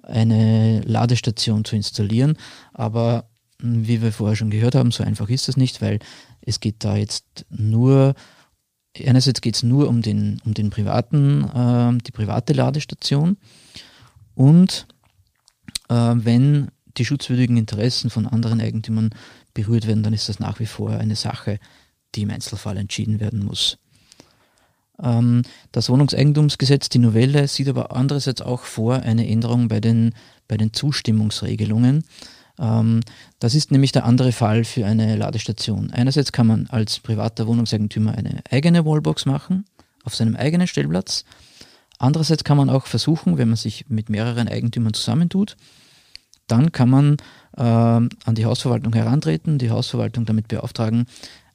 eine 0.03 0.81
Ladestation 0.81 1.65
zu 1.65 1.75
installieren. 1.75 2.37
Aber 2.73 3.29
wie 3.59 4.01
wir 4.01 4.11
vorher 4.11 4.35
schon 4.35 4.49
gehört 4.49 4.75
haben, 4.75 4.91
so 4.91 5.03
einfach 5.03 5.29
ist 5.29 5.47
das 5.47 5.57
nicht, 5.57 5.81
weil 5.81 5.99
es 6.41 6.59
geht 6.59 6.83
da 6.85 6.95
jetzt 6.95 7.45
nur, 7.49 8.15
einerseits 8.97 9.41
geht 9.41 9.55
es 9.55 9.63
nur 9.63 9.89
um 9.89 10.01
den, 10.01 10.39
um 10.45 10.53
den 10.53 10.69
privaten, 10.69 11.43
äh, 11.43 12.03
die 12.03 12.11
private 12.11 12.53
Ladestation 12.53 13.37
und 14.35 14.87
äh, 15.89 16.13
wenn 16.15 16.69
die 16.97 17.05
schutzwürdigen 17.05 17.57
Interessen 17.57 18.09
von 18.09 18.25
anderen 18.25 18.61
Eigentümern 18.61 19.11
berührt 19.57 19.87
werden, 19.87 20.03
dann 20.03 20.13
ist 20.13 20.29
das 20.29 20.39
nach 20.39 20.59
wie 20.59 20.65
vor 20.65 20.91
eine 20.91 21.15
Sache, 21.15 21.59
die 22.15 22.21
im 22.21 22.29
Einzelfall 22.29 22.77
entschieden 22.77 23.19
werden 23.19 23.43
muss. 23.43 23.77
Ähm, 25.01 25.41
das 25.71 25.89
Wohnungseigentumsgesetz, 25.89 26.89
die 26.89 26.99
Novelle, 26.99 27.47
sieht 27.47 27.67
aber 27.67 27.95
andererseits 27.95 28.41
auch 28.41 28.61
vor 28.61 29.01
eine 29.01 29.27
Änderung 29.27 29.67
bei 29.67 29.79
den, 29.79 30.13
bei 30.47 30.57
den 30.57 30.73
Zustimmungsregelungen. 30.73 32.03
Ähm, 32.59 33.01
das 33.39 33.55
ist 33.55 33.71
nämlich 33.71 33.91
der 33.91 34.05
andere 34.05 34.31
Fall 34.31 34.63
für 34.63 34.85
eine 34.85 35.15
Ladestation. 35.15 35.91
Einerseits 35.91 36.31
kann 36.31 36.47
man 36.47 36.67
als 36.67 36.99
privater 36.99 37.47
Wohnungseigentümer 37.47 38.13
eine 38.13 38.41
eigene 38.49 38.85
Wallbox 38.85 39.25
machen 39.25 39.65
auf 40.03 40.15
seinem 40.15 40.35
eigenen 40.35 40.67
Stellplatz. 40.67 41.25
Andererseits 41.99 42.43
kann 42.43 42.57
man 42.57 42.69
auch 42.69 42.85
versuchen, 42.85 43.37
wenn 43.37 43.49
man 43.49 43.57
sich 43.57 43.89
mit 43.89 44.09
mehreren 44.09 44.47
Eigentümern 44.47 44.93
zusammentut, 44.93 45.57
dann 46.47 46.71
kann 46.71 46.89
man 46.89 47.17
äh, 47.55 47.61
an 47.61 48.35
die 48.35 48.45
Hausverwaltung 48.45 48.93
herantreten, 48.93 49.57
die 49.57 49.69
Hausverwaltung 49.69 50.25
damit 50.25 50.47
beauftragen, 50.47 51.05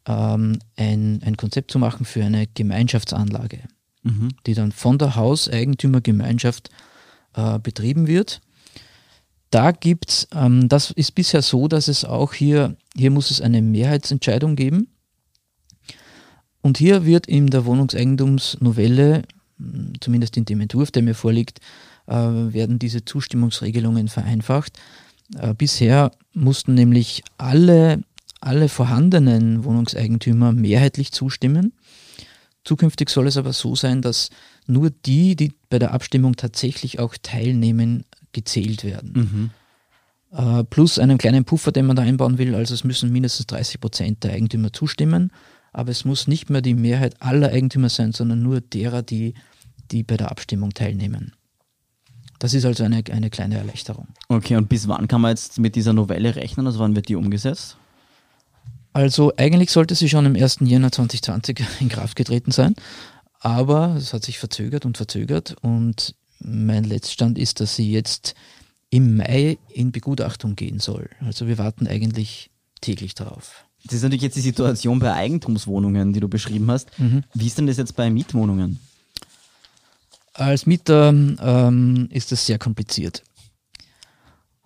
ähm, 0.06 0.58
ein, 0.76 1.22
ein 1.24 1.36
Konzept 1.36 1.70
zu 1.70 1.78
machen 1.78 2.04
für 2.04 2.24
eine 2.24 2.46
Gemeinschaftsanlage, 2.46 3.60
mhm. 4.02 4.28
die 4.46 4.54
dann 4.54 4.72
von 4.72 4.98
der 4.98 5.16
Hauseigentümergemeinschaft 5.16 6.70
äh, 7.34 7.58
betrieben 7.58 8.06
wird. 8.06 8.40
Da 9.50 9.70
gibt's, 9.70 10.28
ähm, 10.34 10.68
das 10.68 10.90
ist 10.90 11.14
bisher 11.14 11.42
so, 11.42 11.68
dass 11.68 11.88
es 11.88 12.04
auch 12.04 12.32
hier, 12.32 12.76
hier 12.96 13.10
muss 13.10 13.30
es 13.30 13.40
eine 13.40 13.62
Mehrheitsentscheidung 13.62 14.56
geben. 14.56 14.88
Und 16.62 16.78
hier 16.78 17.04
wird 17.04 17.26
in 17.26 17.48
der 17.48 17.64
Wohnungseigentumsnovelle, 17.66 19.22
zumindest 20.00 20.36
in 20.36 20.44
dem 20.44 20.60
Entwurf, 20.60 20.90
der 20.90 21.02
mir 21.02 21.14
vorliegt, 21.14 21.60
werden 22.14 22.78
diese 22.78 23.04
Zustimmungsregelungen 23.04 24.08
vereinfacht. 24.08 24.78
Äh, 25.36 25.54
bisher 25.54 26.12
mussten 26.34 26.74
nämlich 26.74 27.22
alle, 27.38 28.02
alle 28.40 28.68
vorhandenen 28.68 29.64
Wohnungseigentümer 29.64 30.52
mehrheitlich 30.52 31.12
zustimmen. 31.12 31.72
Zukünftig 32.64 33.10
soll 33.10 33.26
es 33.26 33.36
aber 33.36 33.52
so 33.52 33.74
sein, 33.74 34.02
dass 34.02 34.30
nur 34.66 34.90
die, 34.90 35.34
die 35.36 35.52
bei 35.68 35.78
der 35.78 35.92
Abstimmung 35.92 36.36
tatsächlich 36.36 37.00
auch 37.00 37.14
teilnehmen, 37.20 38.04
gezählt 38.32 38.84
werden. 38.84 39.12
Mhm. 39.14 39.50
Äh, 40.32 40.64
plus 40.64 40.98
einen 40.98 41.18
kleinen 41.18 41.44
Puffer, 41.44 41.72
den 41.72 41.86
man 41.86 41.96
da 41.96 42.02
einbauen 42.02 42.38
will. 42.38 42.54
Also 42.54 42.74
es 42.74 42.84
müssen 42.84 43.12
mindestens 43.12 43.46
30 43.48 43.80
Prozent 43.80 44.24
der 44.24 44.32
Eigentümer 44.32 44.72
zustimmen. 44.72 45.32
Aber 45.72 45.90
es 45.90 46.04
muss 46.04 46.28
nicht 46.28 46.50
mehr 46.50 46.62
die 46.62 46.74
Mehrheit 46.74 47.20
aller 47.20 47.50
Eigentümer 47.50 47.88
sein, 47.88 48.12
sondern 48.12 48.42
nur 48.42 48.60
derer, 48.60 49.02
die, 49.02 49.34
die 49.90 50.02
bei 50.02 50.16
der 50.16 50.30
Abstimmung 50.30 50.72
teilnehmen. 50.72 51.32
Das 52.42 52.54
ist 52.54 52.64
also 52.64 52.82
eine, 52.82 53.04
eine 53.12 53.30
kleine 53.30 53.56
Erleichterung. 53.56 54.08
Okay, 54.26 54.56
und 54.56 54.68
bis 54.68 54.88
wann 54.88 55.06
kann 55.06 55.20
man 55.20 55.28
jetzt 55.28 55.60
mit 55.60 55.76
dieser 55.76 55.92
Novelle 55.92 56.34
rechnen? 56.34 56.66
Also 56.66 56.80
wann 56.80 56.96
wird 56.96 57.08
die 57.08 57.14
umgesetzt? 57.14 57.76
Also 58.92 59.32
eigentlich 59.36 59.70
sollte 59.70 59.94
sie 59.94 60.08
schon 60.08 60.26
am 60.26 60.34
1. 60.34 60.56
Jänner 60.62 60.90
2020 60.90 61.64
in 61.78 61.88
Kraft 61.88 62.16
getreten 62.16 62.50
sein, 62.50 62.74
aber 63.38 63.94
es 63.96 64.12
hat 64.12 64.24
sich 64.24 64.40
verzögert 64.40 64.84
und 64.84 64.96
verzögert 64.96 65.54
und 65.62 66.16
mein 66.40 66.82
Letztstand 66.82 67.38
ist, 67.38 67.60
dass 67.60 67.76
sie 67.76 67.92
jetzt 67.92 68.34
im 68.90 69.18
Mai 69.18 69.58
in 69.68 69.92
Begutachtung 69.92 70.56
gehen 70.56 70.80
soll. 70.80 71.10
Also 71.20 71.46
wir 71.46 71.58
warten 71.58 71.86
eigentlich 71.86 72.50
täglich 72.80 73.14
darauf. 73.14 73.66
Das 73.84 73.94
ist 73.94 74.02
natürlich 74.02 74.22
jetzt 74.22 74.36
die 74.36 74.40
Situation 74.40 74.98
bei 74.98 75.12
Eigentumswohnungen, 75.12 76.12
die 76.12 76.18
du 76.18 76.26
beschrieben 76.26 76.68
hast. 76.72 76.98
Mhm. 76.98 77.22
Wie 77.34 77.46
ist 77.46 77.56
denn 77.56 77.68
das 77.68 77.76
jetzt 77.76 77.94
bei 77.94 78.10
Mietwohnungen? 78.10 78.80
Als 80.34 80.66
Mieter 80.66 81.10
ähm, 81.10 82.08
ist 82.10 82.32
das 82.32 82.46
sehr 82.46 82.58
kompliziert. 82.58 83.22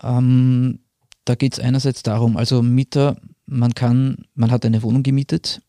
Ähm, 0.03 0.81
da 1.25 1.35
geht 1.35 1.55
es 1.55 1.61
einerseits 1.61 2.03
darum, 2.03 2.37
also 2.37 2.63
Mieter, 2.63 3.17
man 3.47 3.75
kann, 3.75 4.27
man 4.35 4.51
hat 4.51 4.65
eine 4.65 4.83
Wohnung 4.83 5.03
gemietet 5.03 5.61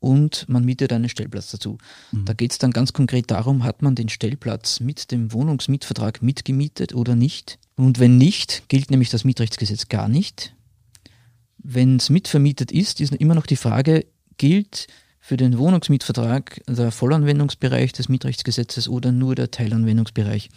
und 0.00 0.48
man 0.48 0.64
mietet 0.64 0.92
einen 0.92 1.08
Stellplatz 1.08 1.50
dazu. 1.50 1.78
Mhm. 2.12 2.24
Da 2.24 2.32
geht 2.32 2.52
es 2.52 2.58
dann 2.58 2.70
ganz 2.70 2.92
konkret 2.92 3.30
darum, 3.30 3.64
hat 3.64 3.82
man 3.82 3.94
den 3.94 4.08
Stellplatz 4.08 4.80
mit 4.80 5.10
dem 5.10 5.32
Wohnungsmietvertrag 5.32 6.22
mitgemietet 6.22 6.94
oder 6.94 7.16
nicht. 7.16 7.58
Und 7.76 7.98
wenn 7.98 8.16
nicht, 8.16 8.68
gilt 8.68 8.90
nämlich 8.90 9.10
das 9.10 9.24
Mietrechtsgesetz 9.24 9.88
gar 9.88 10.08
nicht. 10.08 10.54
Wenn 11.58 11.96
es 11.96 12.08
mitvermietet 12.08 12.72
ist, 12.72 13.00
ist 13.00 13.12
immer 13.14 13.34
noch 13.34 13.46
die 13.46 13.56
Frage, 13.56 14.06
gilt 14.38 14.86
für 15.28 15.36
den 15.36 15.58
Wohnungsmietvertrag 15.58 16.62
der 16.66 16.90
Vollanwendungsbereich 16.90 17.92
des 17.92 18.08
Mietrechtsgesetzes 18.08 18.88
oder 18.88 19.12
nur 19.12 19.34
der 19.34 19.50
Teilanwendungsbereich. 19.50 20.48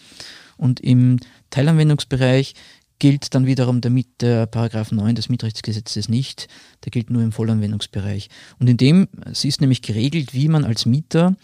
Und 0.55 0.79
im 0.79 1.19
Teilanwendungsbereich 1.49 2.53
gilt 2.97 3.35
dann 3.35 3.45
wiederum 3.45 3.81
der, 3.81 3.91
Miet, 3.91 4.07
der 4.21 4.45
Paragraph 4.45 4.93
9 4.93 5.15
des 5.15 5.27
Mietrechtsgesetzes 5.27 6.07
nicht, 6.07 6.47
der 6.85 6.91
gilt 6.91 7.09
nur 7.09 7.21
im 7.21 7.33
Vollanwendungsbereich. 7.33 8.29
Und 8.59 8.69
in 8.69 8.77
dem 8.77 9.09
es 9.25 9.43
ist 9.43 9.59
nämlich 9.59 9.81
geregelt, 9.81 10.33
wie 10.33 10.47
man 10.47 10.63
als 10.63 10.85
Mieter 10.85 11.35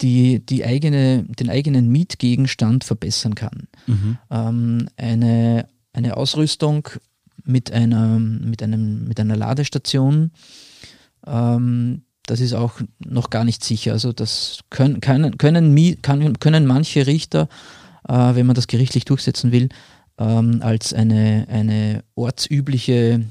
die, 0.00 0.38
die 0.38 0.64
eigene, 0.64 1.24
den 1.24 1.50
eigenen 1.50 1.88
Mietgegenstand 1.88 2.84
verbessern 2.84 3.34
kann. 3.34 3.66
Mhm. 3.88 4.18
Ähm, 4.30 4.88
eine, 4.96 5.68
eine 5.92 6.16
Ausrüstung 6.16 6.90
mit 7.42 7.72
einer, 7.72 8.20
mit 8.20 8.62
einem, 8.62 9.08
mit 9.08 9.18
einer 9.18 9.36
Ladestation, 9.36 10.30
ähm, 11.26 12.02
das 12.26 12.40
ist 12.40 12.52
auch 12.52 12.80
noch 12.98 13.30
gar 13.30 13.44
nicht 13.44 13.64
sicher. 13.64 13.92
Also 13.92 14.12
das 14.12 14.60
können, 14.70 15.00
können, 15.00 15.38
können, 15.38 16.38
können 16.38 16.66
manche 16.66 17.06
Richter, 17.06 17.48
äh, 18.08 18.34
wenn 18.34 18.46
man 18.46 18.54
das 18.54 18.66
gerichtlich 18.66 19.04
durchsetzen 19.04 19.52
will, 19.52 19.68
ähm, 20.18 20.60
als 20.62 20.92
eine, 20.92 21.46
eine 21.48 22.04
ortsübliche 22.14 23.24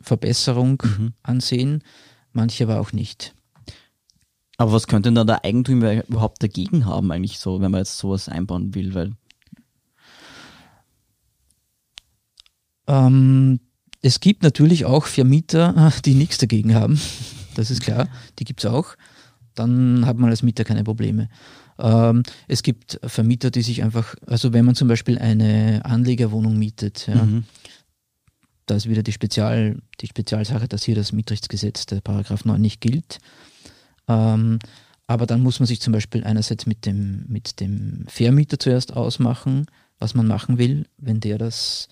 Verbesserung 0.00 0.82
mhm. 0.82 1.12
ansehen, 1.22 1.82
manche 2.32 2.64
aber 2.64 2.80
auch 2.80 2.92
nicht. 2.92 3.34
Aber 4.58 4.72
was 4.72 4.86
könnte 4.86 5.08
denn 5.08 5.14
da 5.14 5.24
der 5.24 5.44
Eigentümer 5.44 6.06
überhaupt 6.06 6.42
dagegen 6.42 6.86
haben, 6.86 7.10
eigentlich 7.10 7.38
so, 7.38 7.60
wenn 7.60 7.70
man 7.70 7.80
jetzt 7.80 7.98
sowas 7.98 8.28
einbauen 8.28 8.74
will? 8.74 8.94
Weil 8.94 9.12
ähm, 12.86 13.60
es 14.02 14.20
gibt 14.20 14.42
natürlich 14.42 14.84
auch 14.84 15.06
Vermieter, 15.06 15.92
die 16.04 16.14
nichts 16.14 16.38
dagegen 16.38 16.74
haben. 16.74 17.00
Das 17.54 17.70
ist 17.70 17.82
klar, 17.82 18.08
die 18.38 18.44
gibt 18.44 18.64
es 18.64 18.70
auch. 18.70 18.96
Dann 19.54 20.06
hat 20.06 20.16
man 20.16 20.30
als 20.30 20.42
Mieter 20.42 20.64
keine 20.64 20.84
Probleme. 20.84 21.28
Ähm, 21.78 22.22
es 22.48 22.62
gibt 22.62 22.98
Vermieter, 23.04 23.50
die 23.50 23.62
sich 23.62 23.82
einfach, 23.82 24.14
also 24.26 24.52
wenn 24.52 24.64
man 24.64 24.74
zum 24.74 24.88
Beispiel 24.88 25.18
eine 25.18 25.82
Anlegerwohnung 25.84 26.58
mietet, 26.58 27.06
ja, 27.06 27.22
mhm. 27.22 27.44
da 28.66 28.76
ist 28.76 28.88
wieder 28.88 29.02
die, 29.02 29.12
Spezial, 29.12 29.80
die 30.00 30.06
Spezialsache, 30.06 30.68
dass 30.68 30.84
hier 30.84 30.94
das 30.94 31.12
Mietrechtsgesetz, 31.12 31.86
der 31.86 32.00
Paragraph 32.00 32.44
9 32.44 32.60
nicht 32.60 32.80
gilt. 32.80 33.18
Ähm, 34.08 34.58
aber 35.06 35.26
dann 35.26 35.42
muss 35.42 35.60
man 35.60 35.66
sich 35.66 35.80
zum 35.80 35.92
Beispiel 35.92 36.24
einerseits 36.24 36.66
mit 36.66 36.86
dem, 36.86 37.24
mit 37.28 37.60
dem 37.60 38.04
Vermieter 38.08 38.58
zuerst 38.58 38.94
ausmachen, 38.94 39.66
was 39.98 40.14
man 40.14 40.26
machen 40.26 40.58
will. 40.58 40.86
Wenn 40.96 41.20
der 41.20 41.38
das, 41.38 41.88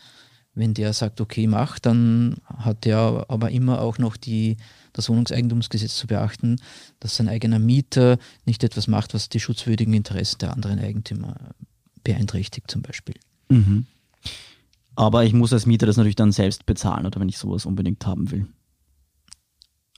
wenn 0.60 0.74
der 0.74 0.92
sagt, 0.92 1.20
okay, 1.20 1.46
mach, 1.46 1.78
dann 1.78 2.36
hat 2.44 2.84
der 2.84 3.24
aber 3.28 3.50
immer 3.50 3.80
auch 3.80 3.98
noch 3.98 4.16
die 4.16 4.56
das 4.92 5.08
Wohnungseigentumsgesetz 5.08 5.96
zu 5.96 6.06
beachten, 6.06 6.60
dass 6.98 7.16
sein 7.16 7.28
eigener 7.28 7.58
Mieter 7.58 8.18
nicht 8.44 8.64
etwas 8.64 8.88
macht, 8.88 9.14
was 9.14 9.28
die 9.28 9.40
schutzwürdigen 9.40 9.94
Interessen 9.94 10.38
der 10.38 10.52
anderen 10.52 10.78
Eigentümer 10.78 11.36
beeinträchtigt 12.02 12.70
zum 12.70 12.82
Beispiel. 12.82 13.14
Mhm. 13.48 13.86
Aber 14.96 15.24
ich 15.24 15.32
muss 15.32 15.52
als 15.52 15.66
Mieter 15.66 15.86
das 15.86 15.96
natürlich 15.96 16.16
dann 16.16 16.32
selbst 16.32 16.66
bezahlen, 16.66 17.06
oder 17.06 17.20
wenn 17.20 17.28
ich 17.28 17.38
sowas 17.38 17.66
unbedingt 17.66 18.04
haben 18.06 18.30
will. 18.30 18.46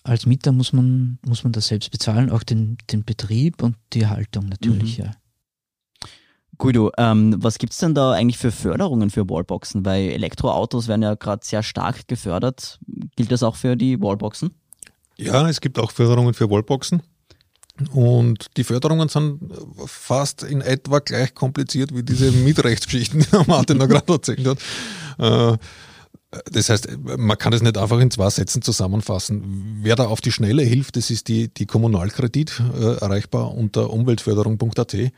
Als 0.04 0.26
Mieter 0.26 0.52
muss 0.52 0.73
man, 0.73 1.19
muss 1.25 1.45
man 1.45 1.52
das 1.52 1.69
selbst 1.69 1.90
bezahlen, 1.90 2.31
auch 2.31 2.42
den, 2.42 2.76
den 2.90 3.04
Betrieb 3.04 3.62
und 3.62 3.76
die 3.92 4.02
Erhaltung 4.02 4.47
natürlich, 4.47 4.99
mhm. 4.99 5.04
ja. 5.04 5.12
Guido, 6.59 6.93
ähm, 6.99 7.35
was 7.39 7.59
gibt 7.59 7.73
es 7.73 7.79
denn 7.79 7.95
da 7.95 8.13
eigentlich 8.13 8.39
für 8.39 8.53
Förderungen 8.53 9.11
für 9.11 9.29
Wallboxen? 9.29 9.85
Weil 9.85 10.11
Elektroautos 10.11 10.89
werden 10.89 11.03
ja 11.03 11.15
gerade 11.15 11.45
sehr 11.45 11.63
stark 11.63 12.07
gefördert. 12.09 12.79
Gilt 13.17 13.33
das 13.33 13.43
auch 13.43 13.57
für 13.57 13.77
die 13.77 14.01
Wallboxen? 14.01 14.55
Ja, 15.17 15.49
es 15.49 15.61
gibt 15.61 15.79
auch 15.79 15.91
Förderungen 15.91 16.35
für 16.35 16.51
Wallboxen. 16.51 17.03
Und 17.93 18.57
die 18.57 18.65
Förderungen 18.65 19.09
sind 19.09 19.41
fast 19.87 20.43
in 20.43 20.61
etwa 20.61 20.99
gleich 20.99 21.35
kompliziert 21.35 21.95
wie 21.95 22.03
diese 22.03 22.31
Mietrechtsgeschichten, 22.33 23.21
die 23.21 23.49
Martin 23.49 23.79
da 23.79 23.87
gerade 23.87 24.13
erzählt 24.13 24.47
hat. 24.47 24.59
Äh, 25.19 25.57
das 26.51 26.71
heißt, 26.71 26.89
man 27.19 27.37
kann 27.37 27.53
das 27.53 27.63
nicht 27.63 27.77
einfach 27.77 27.99
in 27.99 28.11
zwei 28.11 28.31
Sätzen 28.31 28.63
zusammenfassen. 28.63 29.81
Wer 29.83 29.97
da 29.97 30.07
auf 30.07 30.23
die 30.23 30.33
Schnelle 30.33 30.63
hilft, 30.63 30.97
das 30.97 31.11
ist 31.11 31.29
die, 31.29 31.53
die 31.53 31.67
Kommunalkredit, 31.67 32.63
äh, 32.75 32.97
erreichbar 32.97 33.55
unter 33.55 33.91
umweltförderung.at. 33.91 34.95
Äh, 34.95 35.11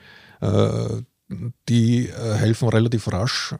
die 1.69 2.09
helfen 2.12 2.69
relativ 2.69 3.12
rasch 3.12 3.55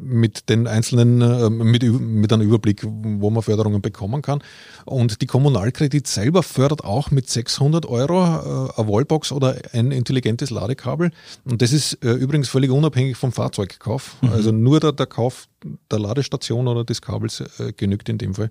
mit 0.00 0.48
den 0.48 0.66
einzelnen, 0.66 1.20
äh, 1.20 1.50
mit, 1.50 1.82
mit 1.82 2.32
einem 2.32 2.46
Überblick, 2.46 2.82
wo 2.84 3.30
man 3.30 3.42
Förderungen 3.42 3.82
bekommen 3.82 4.22
kann. 4.22 4.42
Und 4.84 5.20
die 5.20 5.26
Kommunalkredit 5.26 6.06
selber 6.06 6.42
fördert 6.42 6.84
auch 6.84 7.10
mit 7.10 7.28
600 7.28 7.84
Euro 7.86 8.22
äh, 8.22 8.80
eine 8.80 8.88
Wallbox 8.88 9.32
oder 9.32 9.56
ein 9.72 9.90
intelligentes 9.90 10.50
Ladekabel. 10.50 11.10
Und 11.44 11.62
das 11.62 11.72
ist 11.72 11.94
äh, 12.04 12.12
übrigens 12.12 12.48
völlig 12.48 12.70
unabhängig 12.70 13.16
vom 13.16 13.32
Fahrzeugkauf. 13.32 14.16
Mhm. 14.22 14.28
Also 14.30 14.52
nur 14.52 14.80
der, 14.80 14.92
der 14.92 15.06
Kauf 15.06 15.48
der 15.90 15.98
Ladestation 15.98 16.68
oder 16.68 16.84
des 16.84 17.02
Kabels 17.02 17.42
genügt 17.76 18.08
in 18.08 18.16
dem 18.16 18.34
Fall. 18.34 18.48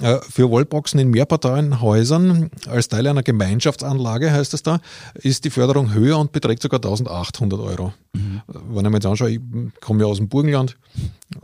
Äh, 0.00 0.18
für 0.28 0.50
Wallboxen 0.50 1.00
in 1.00 1.10
Mehrparteienhäusern 1.10 2.50
als 2.68 2.88
Teil 2.88 3.06
einer 3.08 3.24
Gemeinschaftsanlage, 3.24 4.30
heißt 4.30 4.54
es 4.54 4.62
da, 4.62 4.78
ist 5.14 5.44
die 5.44 5.50
Förderung 5.50 5.92
höher 5.92 6.18
und 6.18 6.30
beträgt 6.30 6.62
sogar 6.62 6.78
1800 6.78 7.58
Euro. 7.58 7.92
Mhm. 8.12 8.42
Wenn 8.46 8.84
ich 8.84 8.90
mir 8.90 8.96
jetzt 8.98 9.06
anschaue, 9.06 9.30
ich 9.30 9.40
komme 9.80 10.02
ja 10.02 10.06
aus 10.06 10.18
dem 10.18 10.28
Burgenland, 10.28 10.76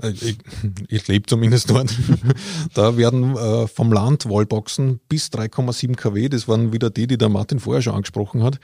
äh, 0.02 0.10
ich, 0.10 0.38
ich 0.88 1.08
lebe 1.08 1.26
zumindest 1.26 1.68
dort, 1.70 1.92
da 2.74 2.96
werden 2.96 3.36
äh, 3.36 3.66
vom 3.66 3.92
Land 3.92 4.26
Wallboxen 4.28 5.00
bis 5.08 5.26
3,7 5.28 5.96
kW, 5.96 6.28
das 6.28 6.46
waren 6.46 6.72
wieder 6.72 6.90
die, 6.90 7.08
die 7.08 7.18
der 7.18 7.28
Martin 7.28 7.58
vorher 7.58 7.82
schon 7.82 7.94
angesprochen 7.94 8.42
hat, 8.42 8.60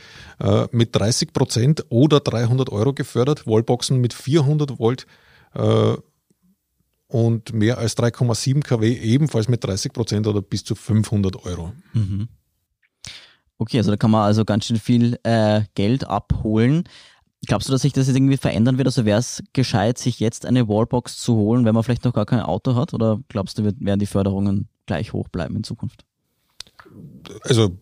mit 0.72 0.94
30 0.94 1.32
Prozent 1.32 1.84
oder 1.88 2.20
300 2.20 2.70
Euro 2.70 2.92
gefördert, 2.92 3.46
Wallboxen 3.46 4.00
mit 4.00 4.12
400 4.12 4.78
Volt 4.78 5.06
und 7.08 7.52
mehr 7.52 7.78
als 7.78 7.96
3,7 7.96 8.62
kW 8.62 8.92
ebenfalls 8.92 9.49
mit 9.49 9.62
30 9.64 9.92
Prozent 9.92 10.26
oder 10.26 10.42
bis 10.42 10.64
zu 10.64 10.75
500 10.75 11.44
Euro. 11.44 11.73
Mhm. 11.92 12.28
Okay, 13.58 13.78
also 13.78 13.90
da 13.90 13.96
kann 13.96 14.11
man 14.11 14.23
also 14.23 14.44
ganz 14.44 14.66
schön 14.66 14.78
viel 14.78 15.18
äh, 15.23 15.62
Geld 15.75 16.04
abholen. 16.04 16.84
Glaubst 17.46 17.68
du, 17.68 17.73
dass 17.73 17.82
sich 17.82 17.92
das 17.92 18.06
jetzt 18.06 18.16
irgendwie 18.16 18.37
verändern 18.37 18.78
wird? 18.78 18.88
Also 18.88 19.04
wäre 19.04 19.18
es 19.18 19.42
gescheit, 19.52 19.99
sich 19.99 20.18
jetzt 20.18 20.46
eine 20.46 20.66
Wallbox 20.66 21.18
zu 21.18 21.37
holen, 21.37 21.64
wenn 21.64 21.75
man 21.75 21.84
vielleicht 21.84 22.04
noch 22.04 22.14
gar 22.14 22.26
kein 22.26 22.40
Auto 22.40 22.75
hat? 22.75 22.94
Oder 22.94 23.20
glaubst 23.28 23.58
du, 23.58 23.64
werden 23.64 23.99
die 23.99 24.06
Förderungen 24.06 24.68
gleich 24.87 25.12
hoch 25.12 25.28
bleiben 25.28 25.56
in 25.56 25.64
Zukunft? 25.64 26.04
Also 27.42 27.76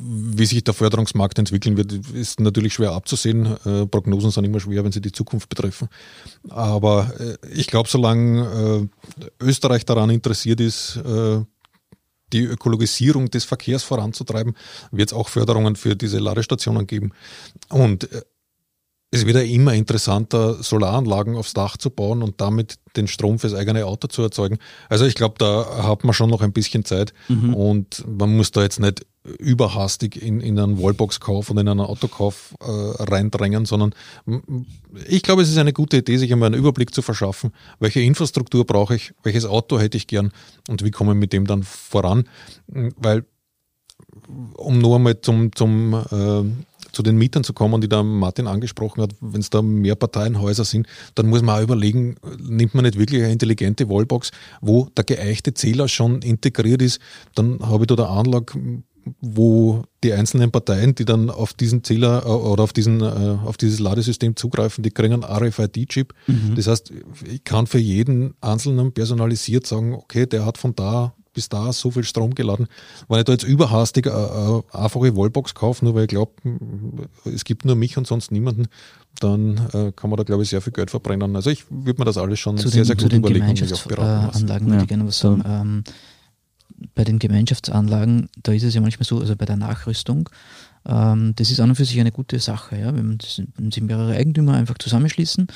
wie 0.00 0.46
sich 0.46 0.64
der 0.64 0.74
Förderungsmarkt 0.74 1.38
entwickeln 1.38 1.76
wird, 1.76 1.92
ist 1.92 2.40
natürlich 2.40 2.74
schwer 2.74 2.92
abzusehen. 2.92 3.56
Äh, 3.64 3.86
Prognosen 3.86 4.30
sind 4.30 4.44
immer 4.44 4.60
schwer, 4.60 4.84
wenn 4.84 4.92
sie 4.92 5.00
die 5.00 5.12
Zukunft 5.12 5.48
betreffen. 5.48 5.88
Aber 6.48 7.12
äh, 7.18 7.36
ich 7.52 7.66
glaube, 7.66 7.88
solange 7.88 8.88
äh, 9.20 9.44
Österreich 9.44 9.84
daran 9.84 10.10
interessiert 10.10 10.60
ist, 10.60 10.96
äh, 10.96 11.40
die 12.32 12.42
Ökologisierung 12.42 13.30
des 13.30 13.44
Verkehrs 13.44 13.82
voranzutreiben, 13.84 14.56
wird 14.90 15.10
es 15.10 15.12
auch 15.12 15.28
Förderungen 15.28 15.76
für 15.76 15.94
diese 15.94 16.18
Ladestationen 16.18 16.86
geben. 16.86 17.12
Und 17.68 18.10
äh, 18.12 18.22
es 19.10 19.24
wird 19.24 19.36
ja 19.36 19.42
immer 19.42 19.72
interessanter, 19.74 20.62
Solaranlagen 20.62 21.36
aufs 21.36 21.54
Dach 21.54 21.76
zu 21.76 21.90
bauen 21.90 22.22
und 22.22 22.40
damit 22.40 22.78
den 22.96 23.06
Strom 23.06 23.38
fürs 23.38 23.54
eigene 23.54 23.86
Auto 23.86 24.08
zu 24.08 24.22
erzeugen. 24.22 24.58
Also 24.88 25.06
ich 25.06 25.14
glaube, 25.14 25.36
da 25.38 25.84
hat 25.84 26.04
man 26.04 26.12
schon 26.12 26.30
noch 26.30 26.42
ein 26.42 26.52
bisschen 26.52 26.84
Zeit 26.84 27.12
mhm. 27.28 27.54
und 27.54 28.04
man 28.06 28.36
muss 28.36 28.50
da 28.50 28.62
jetzt 28.62 28.80
nicht 28.80 29.06
überhastig 29.38 30.20
in, 30.20 30.40
in 30.40 30.58
einen 30.58 30.80
Wallbox-Kauf 30.80 31.50
und 31.50 31.58
in 31.58 31.68
einen 31.68 31.80
Autokauf 31.80 32.54
äh, 32.60 32.64
reindrängen, 32.66 33.64
sondern 33.64 33.94
ich 35.08 35.22
glaube, 35.22 35.42
es 35.42 35.50
ist 35.50 35.58
eine 35.58 35.72
gute 35.72 35.98
Idee, 35.98 36.16
sich 36.16 36.32
einmal 36.32 36.48
einen 36.48 36.58
Überblick 36.58 36.94
zu 36.94 37.02
verschaffen, 37.02 37.52
welche 37.78 38.00
Infrastruktur 38.00 38.64
brauche 38.64 38.94
ich, 38.94 39.14
welches 39.22 39.44
Auto 39.44 39.78
hätte 39.78 39.96
ich 39.96 40.06
gern 40.06 40.32
und 40.68 40.84
wie 40.84 40.90
komme 40.90 41.12
ich 41.12 41.18
mit 41.18 41.32
dem 41.32 41.46
dann 41.46 41.62
voran. 41.62 42.28
Weil, 42.66 43.24
um 44.54 44.78
nur 44.78 44.96
einmal 44.96 45.20
zum, 45.20 45.54
zum 45.54 45.94
äh, 45.94 46.44
zu 46.96 47.02
den 47.02 47.18
Mietern 47.18 47.44
zu 47.44 47.52
kommen, 47.52 47.82
die 47.82 47.90
da 47.90 48.02
Martin 48.02 48.46
angesprochen 48.46 49.02
hat, 49.02 49.10
wenn 49.20 49.42
es 49.42 49.50
da 49.50 49.60
mehr 49.60 49.96
Parteienhäuser 49.96 50.64
sind, 50.64 50.86
dann 51.14 51.28
muss 51.28 51.42
man 51.42 51.58
auch 51.58 51.62
überlegen, 51.62 52.16
nimmt 52.38 52.74
man 52.74 52.86
nicht 52.86 52.98
wirklich 52.98 53.22
eine 53.22 53.32
intelligente 53.32 53.90
Wallbox, 53.90 54.30
wo 54.62 54.88
der 54.96 55.04
geeichte 55.04 55.52
Zähler 55.52 55.88
schon 55.88 56.22
integriert 56.22 56.80
ist, 56.80 56.98
dann 57.34 57.60
habe 57.60 57.84
ich 57.84 57.88
da 57.88 57.94
eine 57.96 58.08
Anlage, 58.08 58.82
wo 59.20 59.82
die 60.02 60.14
einzelnen 60.14 60.50
Parteien, 60.50 60.94
die 60.94 61.04
dann 61.04 61.28
auf 61.28 61.52
diesen 61.52 61.84
Zähler 61.84 62.24
äh, 62.24 62.28
oder 62.28 62.62
auf 62.64 62.72
diesen 62.72 63.02
äh, 63.02 63.38
auf 63.44 63.58
dieses 63.58 63.78
Ladesystem 63.78 64.34
zugreifen, 64.36 64.82
die 64.82 64.90
kriegen 64.90 65.22
einen 65.22 65.22
RFID-Chip. 65.22 66.14
Mhm. 66.26 66.54
Das 66.56 66.66
heißt, 66.66 66.92
ich 67.30 67.44
kann 67.44 67.66
für 67.66 67.78
jeden 67.78 68.34
einzelnen 68.40 68.92
personalisiert 68.92 69.66
sagen, 69.66 69.94
okay, 69.94 70.26
der 70.26 70.44
hat 70.46 70.58
von 70.58 70.74
da 70.74 71.14
bis 71.36 71.50
da 71.50 71.70
so 71.72 71.90
viel 71.90 72.02
Strom 72.02 72.34
geladen. 72.34 72.66
Wenn 73.08 73.18
ich 73.18 73.24
da 73.24 73.32
jetzt 73.32 73.44
überhastig 73.44 74.06
eine, 74.06 74.16
eine 74.16 74.64
einfache 74.72 75.14
Wallbox 75.14 75.54
kaufe, 75.54 75.84
nur 75.84 75.94
weil 75.94 76.04
ich 76.04 76.08
glaube, 76.08 76.32
es 77.26 77.44
gibt 77.44 77.66
nur 77.66 77.76
mich 77.76 77.98
und 77.98 78.06
sonst 78.06 78.32
niemanden, 78.32 78.68
dann 79.20 79.58
äh, 79.74 79.92
kann 79.92 80.08
man 80.08 80.16
da, 80.16 80.22
glaube 80.22 80.42
ich, 80.42 80.48
sehr 80.48 80.62
viel 80.62 80.72
Geld 80.72 80.90
verbrennen. 80.90 81.36
Also 81.36 81.50
ich 81.50 81.66
würde 81.70 82.00
mir 82.00 82.06
das 82.06 82.16
alles 82.16 82.40
schon 82.40 82.56
zu 82.56 82.68
sehr, 82.68 82.82
den, 82.82 82.86
sehr 82.86 82.96
gut 82.96 83.12
überlegen. 83.12 83.54
Zu 83.54 83.66
den 83.66 83.78
Gemeinschaftsanlagen 83.78 84.66
würde 84.66 84.82
ich 84.82 84.88
gerne 84.88 85.06
was 85.06 85.18
sagen. 85.18 85.44
Ähm, 85.46 85.84
bei 86.94 87.04
den 87.04 87.18
Gemeinschaftsanlagen, 87.18 88.30
da 88.42 88.52
ist 88.52 88.62
es 88.62 88.74
ja 88.74 88.80
manchmal 88.80 89.06
so, 89.06 89.18
also 89.18 89.36
bei 89.36 89.44
der 89.44 89.56
Nachrüstung, 89.56 90.30
ähm, 90.86 91.34
das 91.36 91.50
ist 91.50 91.60
an 91.60 91.70
und 91.70 91.76
für 91.76 91.84
sich 91.84 92.00
eine 92.00 92.12
gute 92.12 92.38
Sache, 92.38 92.78
ja, 92.78 92.94
wenn, 92.94 93.18
das, 93.18 93.42
wenn 93.56 93.70
sich 93.70 93.82
mehrere 93.82 94.14
Eigentümer 94.14 94.54
einfach 94.54 94.78
zusammenschließen 94.78 95.48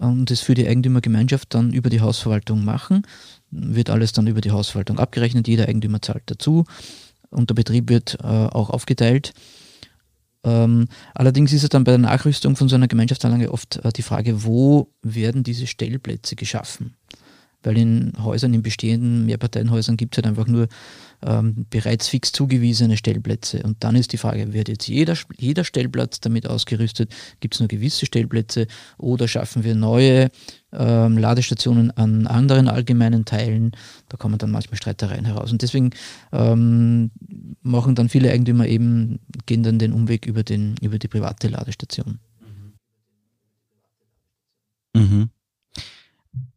und 0.00 0.30
das 0.30 0.40
für 0.40 0.54
die 0.54 0.66
Eigentümergemeinschaft 0.66 1.54
dann 1.54 1.72
über 1.72 1.90
die 1.90 2.00
Hausverwaltung 2.00 2.64
machen, 2.64 3.02
wird 3.50 3.90
alles 3.90 4.12
dann 4.12 4.26
über 4.26 4.40
die 4.40 4.50
Hausverwaltung 4.50 4.98
abgerechnet, 4.98 5.48
jeder 5.48 5.68
Eigentümer 5.68 6.02
zahlt 6.02 6.24
dazu 6.26 6.64
und 7.30 7.50
der 7.50 7.54
Betrieb 7.54 7.88
wird 7.88 8.18
äh, 8.22 8.26
auch 8.26 8.70
aufgeteilt. 8.70 9.32
Ähm, 10.44 10.88
allerdings 11.14 11.52
ist 11.52 11.64
es 11.64 11.68
dann 11.68 11.84
bei 11.84 11.92
der 11.92 11.98
Nachrüstung 11.98 12.56
von 12.56 12.68
so 12.68 12.76
einer 12.76 12.88
Gemeinschaftsanlage 12.88 13.52
oft 13.52 13.76
äh, 13.84 13.92
die 13.92 14.02
Frage, 14.02 14.44
wo 14.44 14.92
werden 15.02 15.42
diese 15.42 15.66
Stellplätze 15.66 16.36
geschaffen? 16.36 16.94
Weil 17.62 17.76
in 17.76 18.12
Häusern, 18.18 18.54
in 18.54 18.62
bestehenden 18.62 19.26
Mehrparteienhäusern 19.26 19.96
gibt 19.96 20.14
es 20.14 20.18
halt 20.18 20.26
einfach 20.26 20.46
nur 20.46 20.68
ähm, 21.22 21.66
bereits 21.70 22.08
fix 22.08 22.30
zugewiesene 22.32 22.96
Stellplätze. 22.96 23.62
Und 23.62 23.82
dann 23.82 23.96
ist 23.96 24.12
die 24.12 24.18
Frage, 24.18 24.52
wird 24.52 24.68
jetzt 24.68 24.86
jeder, 24.86 25.16
jeder 25.36 25.64
Stellplatz 25.64 26.20
damit 26.20 26.46
ausgerüstet? 26.46 27.12
Gibt 27.40 27.54
es 27.54 27.60
nur 27.60 27.68
gewisse 27.68 28.06
Stellplätze 28.06 28.66
oder 28.96 29.26
schaffen 29.26 29.64
wir 29.64 29.74
neue 29.74 30.30
ähm, 30.72 31.18
Ladestationen 31.18 31.90
an 31.92 32.26
anderen 32.26 32.68
allgemeinen 32.68 33.24
Teilen? 33.24 33.72
Da 34.08 34.16
kommen 34.16 34.38
dann 34.38 34.52
manchmal 34.52 34.76
Streitereien 34.76 35.24
heraus. 35.24 35.50
Und 35.50 35.62
deswegen 35.62 35.90
ähm, 36.32 37.10
machen 37.62 37.96
dann 37.96 38.08
viele 38.08 38.30
Eigentümer 38.30 38.66
eben, 38.66 39.18
gehen 39.46 39.64
dann 39.64 39.80
den 39.80 39.92
Umweg 39.92 40.26
über, 40.26 40.44
den, 40.44 40.76
über 40.80 40.98
die 40.98 41.08
private 41.08 41.48
Ladestation. 41.48 42.20
Mhm. 44.94 45.30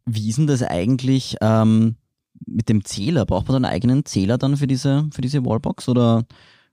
Wie 0.06 0.30
ist 0.30 0.38
denn 0.38 0.48
das 0.48 0.64
eigentlich 0.64 1.36
ähm, 1.42 1.96
mit 2.46 2.70
dem 2.70 2.84
Zähler? 2.84 3.26
Braucht 3.26 3.48
man 3.48 3.54
dann 3.54 3.66
einen 3.66 3.74
eigenen 3.74 4.06
Zähler 4.06 4.38
dann 4.38 4.58
für 4.58 4.68
diese, 4.68 5.08
für 5.14 5.22
diese 5.22 5.46
Wallbox 5.46 5.88
oder 5.90 6.26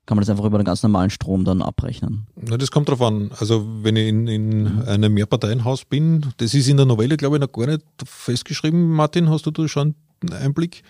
kann 0.05 0.15
man 0.15 0.23
das 0.23 0.29
einfach 0.31 0.45
über 0.45 0.57
den 0.57 0.65
ganz 0.65 0.81
normalen 0.81 1.11
Strom 1.11 1.45
dann 1.45 1.61
abrechnen? 1.61 2.25
Na, 2.35 2.57
das 2.57 2.71
kommt 2.71 2.89
drauf 2.89 3.01
an. 3.01 3.31
Also 3.37 3.67
wenn 3.83 3.95
ich 3.95 4.07
in, 4.07 4.27
in 4.27 4.63
mhm. 4.63 4.81
einem 4.87 5.13
Mehrparteienhaus 5.13 5.85
bin, 5.85 6.25
das 6.37 6.55
ist 6.55 6.67
in 6.67 6.77
der 6.77 6.87
Novelle, 6.87 7.15
glaube 7.15 7.35
ich, 7.35 7.41
noch 7.41 7.51
gar 7.51 7.67
nicht 7.67 7.83
festgeschrieben. 8.03 8.89
Martin, 8.89 9.29
hast 9.29 9.45
du 9.45 9.51
da 9.51 9.67
schon 9.67 9.93
einen 10.21 10.33
Einblick? 10.33 10.81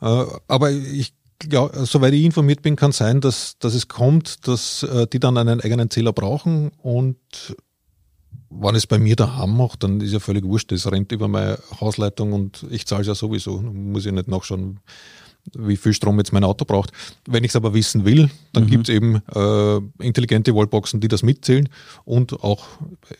Äh, 0.00 0.24
aber 0.46 0.70
ich 0.70 1.14
glaube, 1.40 1.84
soweit 1.86 2.14
ich 2.14 2.24
informiert 2.24 2.62
bin, 2.62 2.76
kann 2.76 2.92
sein, 2.92 3.20
dass, 3.20 3.58
dass 3.58 3.74
es 3.74 3.88
kommt, 3.88 4.46
dass 4.46 4.84
äh, 4.84 5.08
die 5.08 5.18
dann 5.18 5.36
einen 5.36 5.60
eigenen 5.60 5.90
Zähler 5.90 6.12
brauchen 6.12 6.70
und 6.80 7.18
wenn 8.60 8.74
es 8.74 8.86
bei 8.86 8.98
mir 8.98 9.16
daheim 9.16 9.56
macht, 9.56 9.82
dann 9.82 10.00
ist 10.00 10.12
ja 10.12 10.20
völlig 10.20 10.44
wurscht. 10.44 10.72
Das 10.72 10.90
rennt 10.90 11.12
über 11.12 11.28
meine 11.28 11.58
Hausleitung 11.80 12.32
und 12.32 12.66
ich 12.70 12.86
zahle 12.86 13.02
es 13.02 13.06
ja 13.06 13.14
sowieso. 13.14 13.60
Muss 13.60 14.06
ich 14.06 14.12
nicht 14.12 14.28
nachschauen, 14.28 14.80
wie 15.52 15.76
viel 15.76 15.92
Strom 15.92 16.18
jetzt 16.18 16.32
mein 16.32 16.44
Auto 16.44 16.64
braucht. 16.64 16.90
Wenn 17.26 17.44
ich 17.44 17.50
es 17.50 17.56
aber 17.56 17.74
wissen 17.74 18.04
will, 18.04 18.30
dann 18.52 18.64
mhm. 18.64 18.70
gibt 18.70 18.88
es 18.88 18.94
eben 18.94 19.22
äh, 19.34 19.76
intelligente 20.04 20.54
Wallboxen, 20.54 21.00
die 21.00 21.08
das 21.08 21.22
mitzählen 21.22 21.68
und 22.04 22.32
auch 22.44 22.66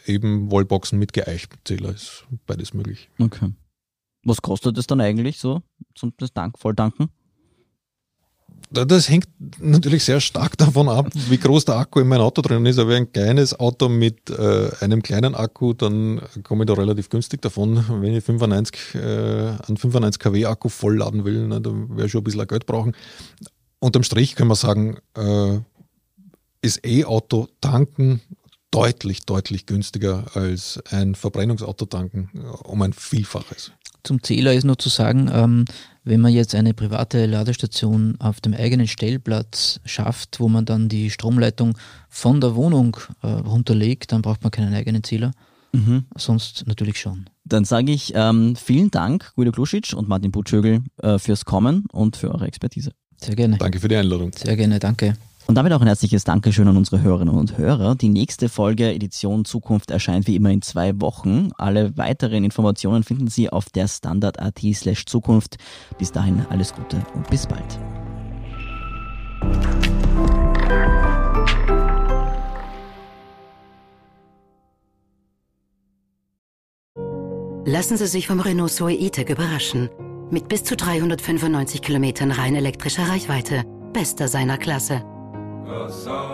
eben 0.07 0.51
Wallboxen 0.51 0.99
mit 0.99 1.13
geeichtem 1.13 1.59
Zähler. 1.65 1.91
Ist 1.91 2.25
beides 2.47 2.73
möglich. 2.75 3.11
Okay. 3.19 3.53
Was 4.25 4.41
kostet 4.41 4.79
es 4.79 4.87
dann 4.87 5.01
eigentlich 5.01 5.39
so 5.39 5.63
zum 5.95 6.15
das 6.17 6.33
Dank, 6.33 6.59
Volltanken? 6.59 7.11
Das 8.71 9.09
hängt 9.09 9.29
natürlich 9.61 10.05
sehr 10.05 10.21
stark 10.21 10.57
davon 10.59 10.89
ab, 10.89 11.09
wie 11.29 11.39
groß 11.39 11.65
der 11.65 11.77
Akku 11.77 12.01
in 12.01 12.09
meinem 12.09 12.23
Auto 12.23 12.43
drin 12.43 12.67
ist. 12.67 12.79
Aber 12.79 12.95
ein 12.95 13.13
kleines 13.13 13.59
Auto 13.59 13.89
mit 13.89 14.31
äh, 14.31 14.71
einem 14.81 15.03
kleinen 15.03 15.35
Akku, 15.35 15.73
dann 15.73 16.21
komme 16.43 16.65
ich 16.65 16.69
da 16.69 16.75
relativ 16.75 17.09
günstig 17.09 17.43
davon. 17.43 17.85
Wenn 18.01 18.15
ich 18.15 18.25
95, 18.25 18.95
äh, 18.95 18.99
einen 18.99 19.77
95 19.77 20.19
kW 20.21 20.47
Akku 20.47 20.69
vollladen 20.69 21.25
will, 21.25 21.47
ne, 21.47 21.61
dann 21.61 21.91
werde 21.91 22.07
ich 22.07 22.13
schon 22.13 22.21
ein 22.21 22.25
bisschen 22.25 22.47
Geld 22.47 22.67
brauchen. 22.67 22.97
Unterm 23.79 24.03
Strich 24.03 24.35
können 24.35 24.49
wir 24.49 24.57
sagen, 24.57 24.99
äh, 25.17 25.59
ist 26.63 26.87
E-Auto 26.87 27.49
tanken 27.61 28.23
deutlich, 28.71 29.21
deutlich 29.21 29.67
günstiger 29.67 30.25
als 30.35 30.83
ein 30.91 31.15
Verbrennungsauto 31.15 31.87
tanken, 31.87 32.31
um 32.65 32.83
ein 32.83 32.93
Vielfaches. 32.93 33.71
Zum 34.03 34.23
Zähler 34.23 34.53
ist 34.53 34.65
nur 34.65 34.79
zu 34.79 34.89
sagen, 34.89 35.31
ähm, 35.33 35.65
wenn 36.05 36.21
man 36.21 36.33
jetzt 36.33 36.55
eine 36.55 36.75
private 36.75 37.27
Ladestation 37.27 38.17
auf 38.19 38.41
dem 38.41 38.55
eigenen 38.55 38.87
Stellplatz 38.87 39.81
schafft, 39.85 40.39
wo 40.39 40.49
man 40.49 40.65
dann 40.65 40.89
die 40.89 41.11
Stromleitung 41.11 41.77
von 42.09 42.41
der 42.41 42.55
Wohnung 42.55 42.97
äh, 43.23 43.27
runterlegt, 43.27 44.13
dann 44.13 44.23
braucht 44.23 44.43
man 44.43 44.51
keinen 44.51 44.75
eigenen 44.75 45.03
Zähler. 45.03 45.33
Mhm. 45.73 46.05
Sonst 46.17 46.67
natürlich 46.67 46.99
schon. 46.99 47.27
Dann 47.45 47.65
sage 47.65 47.91
ich 47.91 48.13
ähm, 48.15 48.55
vielen 48.55 48.91
Dank, 48.91 49.33
Guido 49.35 49.51
Kluschitsch 49.51 49.93
und 49.93 50.09
Martin 50.09 50.31
Butschögel, 50.31 50.83
äh, 51.03 51.19
fürs 51.19 51.45
Kommen 51.45 51.87
und 51.91 52.17
für 52.17 52.31
eure 52.31 52.47
Expertise. 52.47 52.93
Sehr 53.17 53.35
gerne. 53.35 53.59
Danke 53.59 53.81
für 53.81 53.89
die 53.89 53.97
Einladung. 53.97 54.33
Sehr 54.33 54.57
gerne, 54.57 54.79
danke. 54.79 55.17
Und 55.47 55.57
damit 55.57 55.73
auch 55.73 55.81
ein 55.81 55.87
herzliches 55.87 56.25
Dankeschön 56.25 56.69
an 56.69 56.77
unsere 56.77 57.03
Hörerinnen 57.03 57.35
und 57.35 57.59
Hörer. 57.59 57.95
Die 57.97 58.09
nächste 58.09 58.49
Folge 58.49 58.93
Edition 58.93 59.45
Zukunft 59.45 59.91
erscheint 59.91 60.27
wie 60.27 60.37
immer 60.37 60.51
in 60.51 60.63
zwei 60.63 60.99
Wochen. 61.01 61.51
Alle 61.59 61.97
weiteren 61.99 62.45
Informationen 62.45 63.03
finden 63.03 63.29
Sie 63.29 63.51
auf 63.51 63.69
der 63.69 63.87
Standard.at 63.87 64.61
slash 64.73 65.05
Zukunft. 65.05 65.57
Bis 65.99 66.13
dahin 66.13 66.47
alles 66.49 66.75
Gute 66.75 67.05
und 67.15 67.29
bis 67.29 67.47
bald. 67.47 67.79
Lassen 77.67 77.97
Sie 77.97 78.07
sich 78.07 78.27
vom 78.27 78.41
Renault 78.41 78.73
Zoe 78.73 78.95
E-Tech 78.95 79.29
überraschen. 79.29 79.91
Mit 80.31 80.49
bis 80.49 80.65
zu 80.65 80.75
395 80.75 81.83
Kilometern 81.83 82.31
rein 82.31 82.55
elektrischer 82.55 83.09
Reichweite. 83.09 83.65
Bester 83.93 84.29
seiner 84.29 84.59
Klasse. 84.59 85.03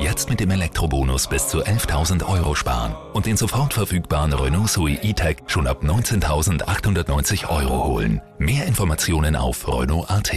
Jetzt 0.00 0.28
mit 0.28 0.40
dem 0.40 0.50
Elektrobonus 0.50 1.28
bis 1.28 1.48
zu 1.48 1.62
11.000 1.62 2.26
Euro 2.26 2.54
sparen 2.54 2.94
und 3.12 3.26
den 3.26 3.36
sofort 3.36 3.74
verfügbaren 3.74 4.32
Renault 4.32 4.70
Zoe 4.70 4.98
E-Tech 5.02 5.36
schon 5.46 5.66
ab 5.66 5.82
19.890 5.82 7.48
Euro 7.48 7.84
holen. 7.84 8.20
Mehr 8.38 8.66
Informationen 8.66 9.36
auf 9.36 9.68
Renault.at. 9.68 10.32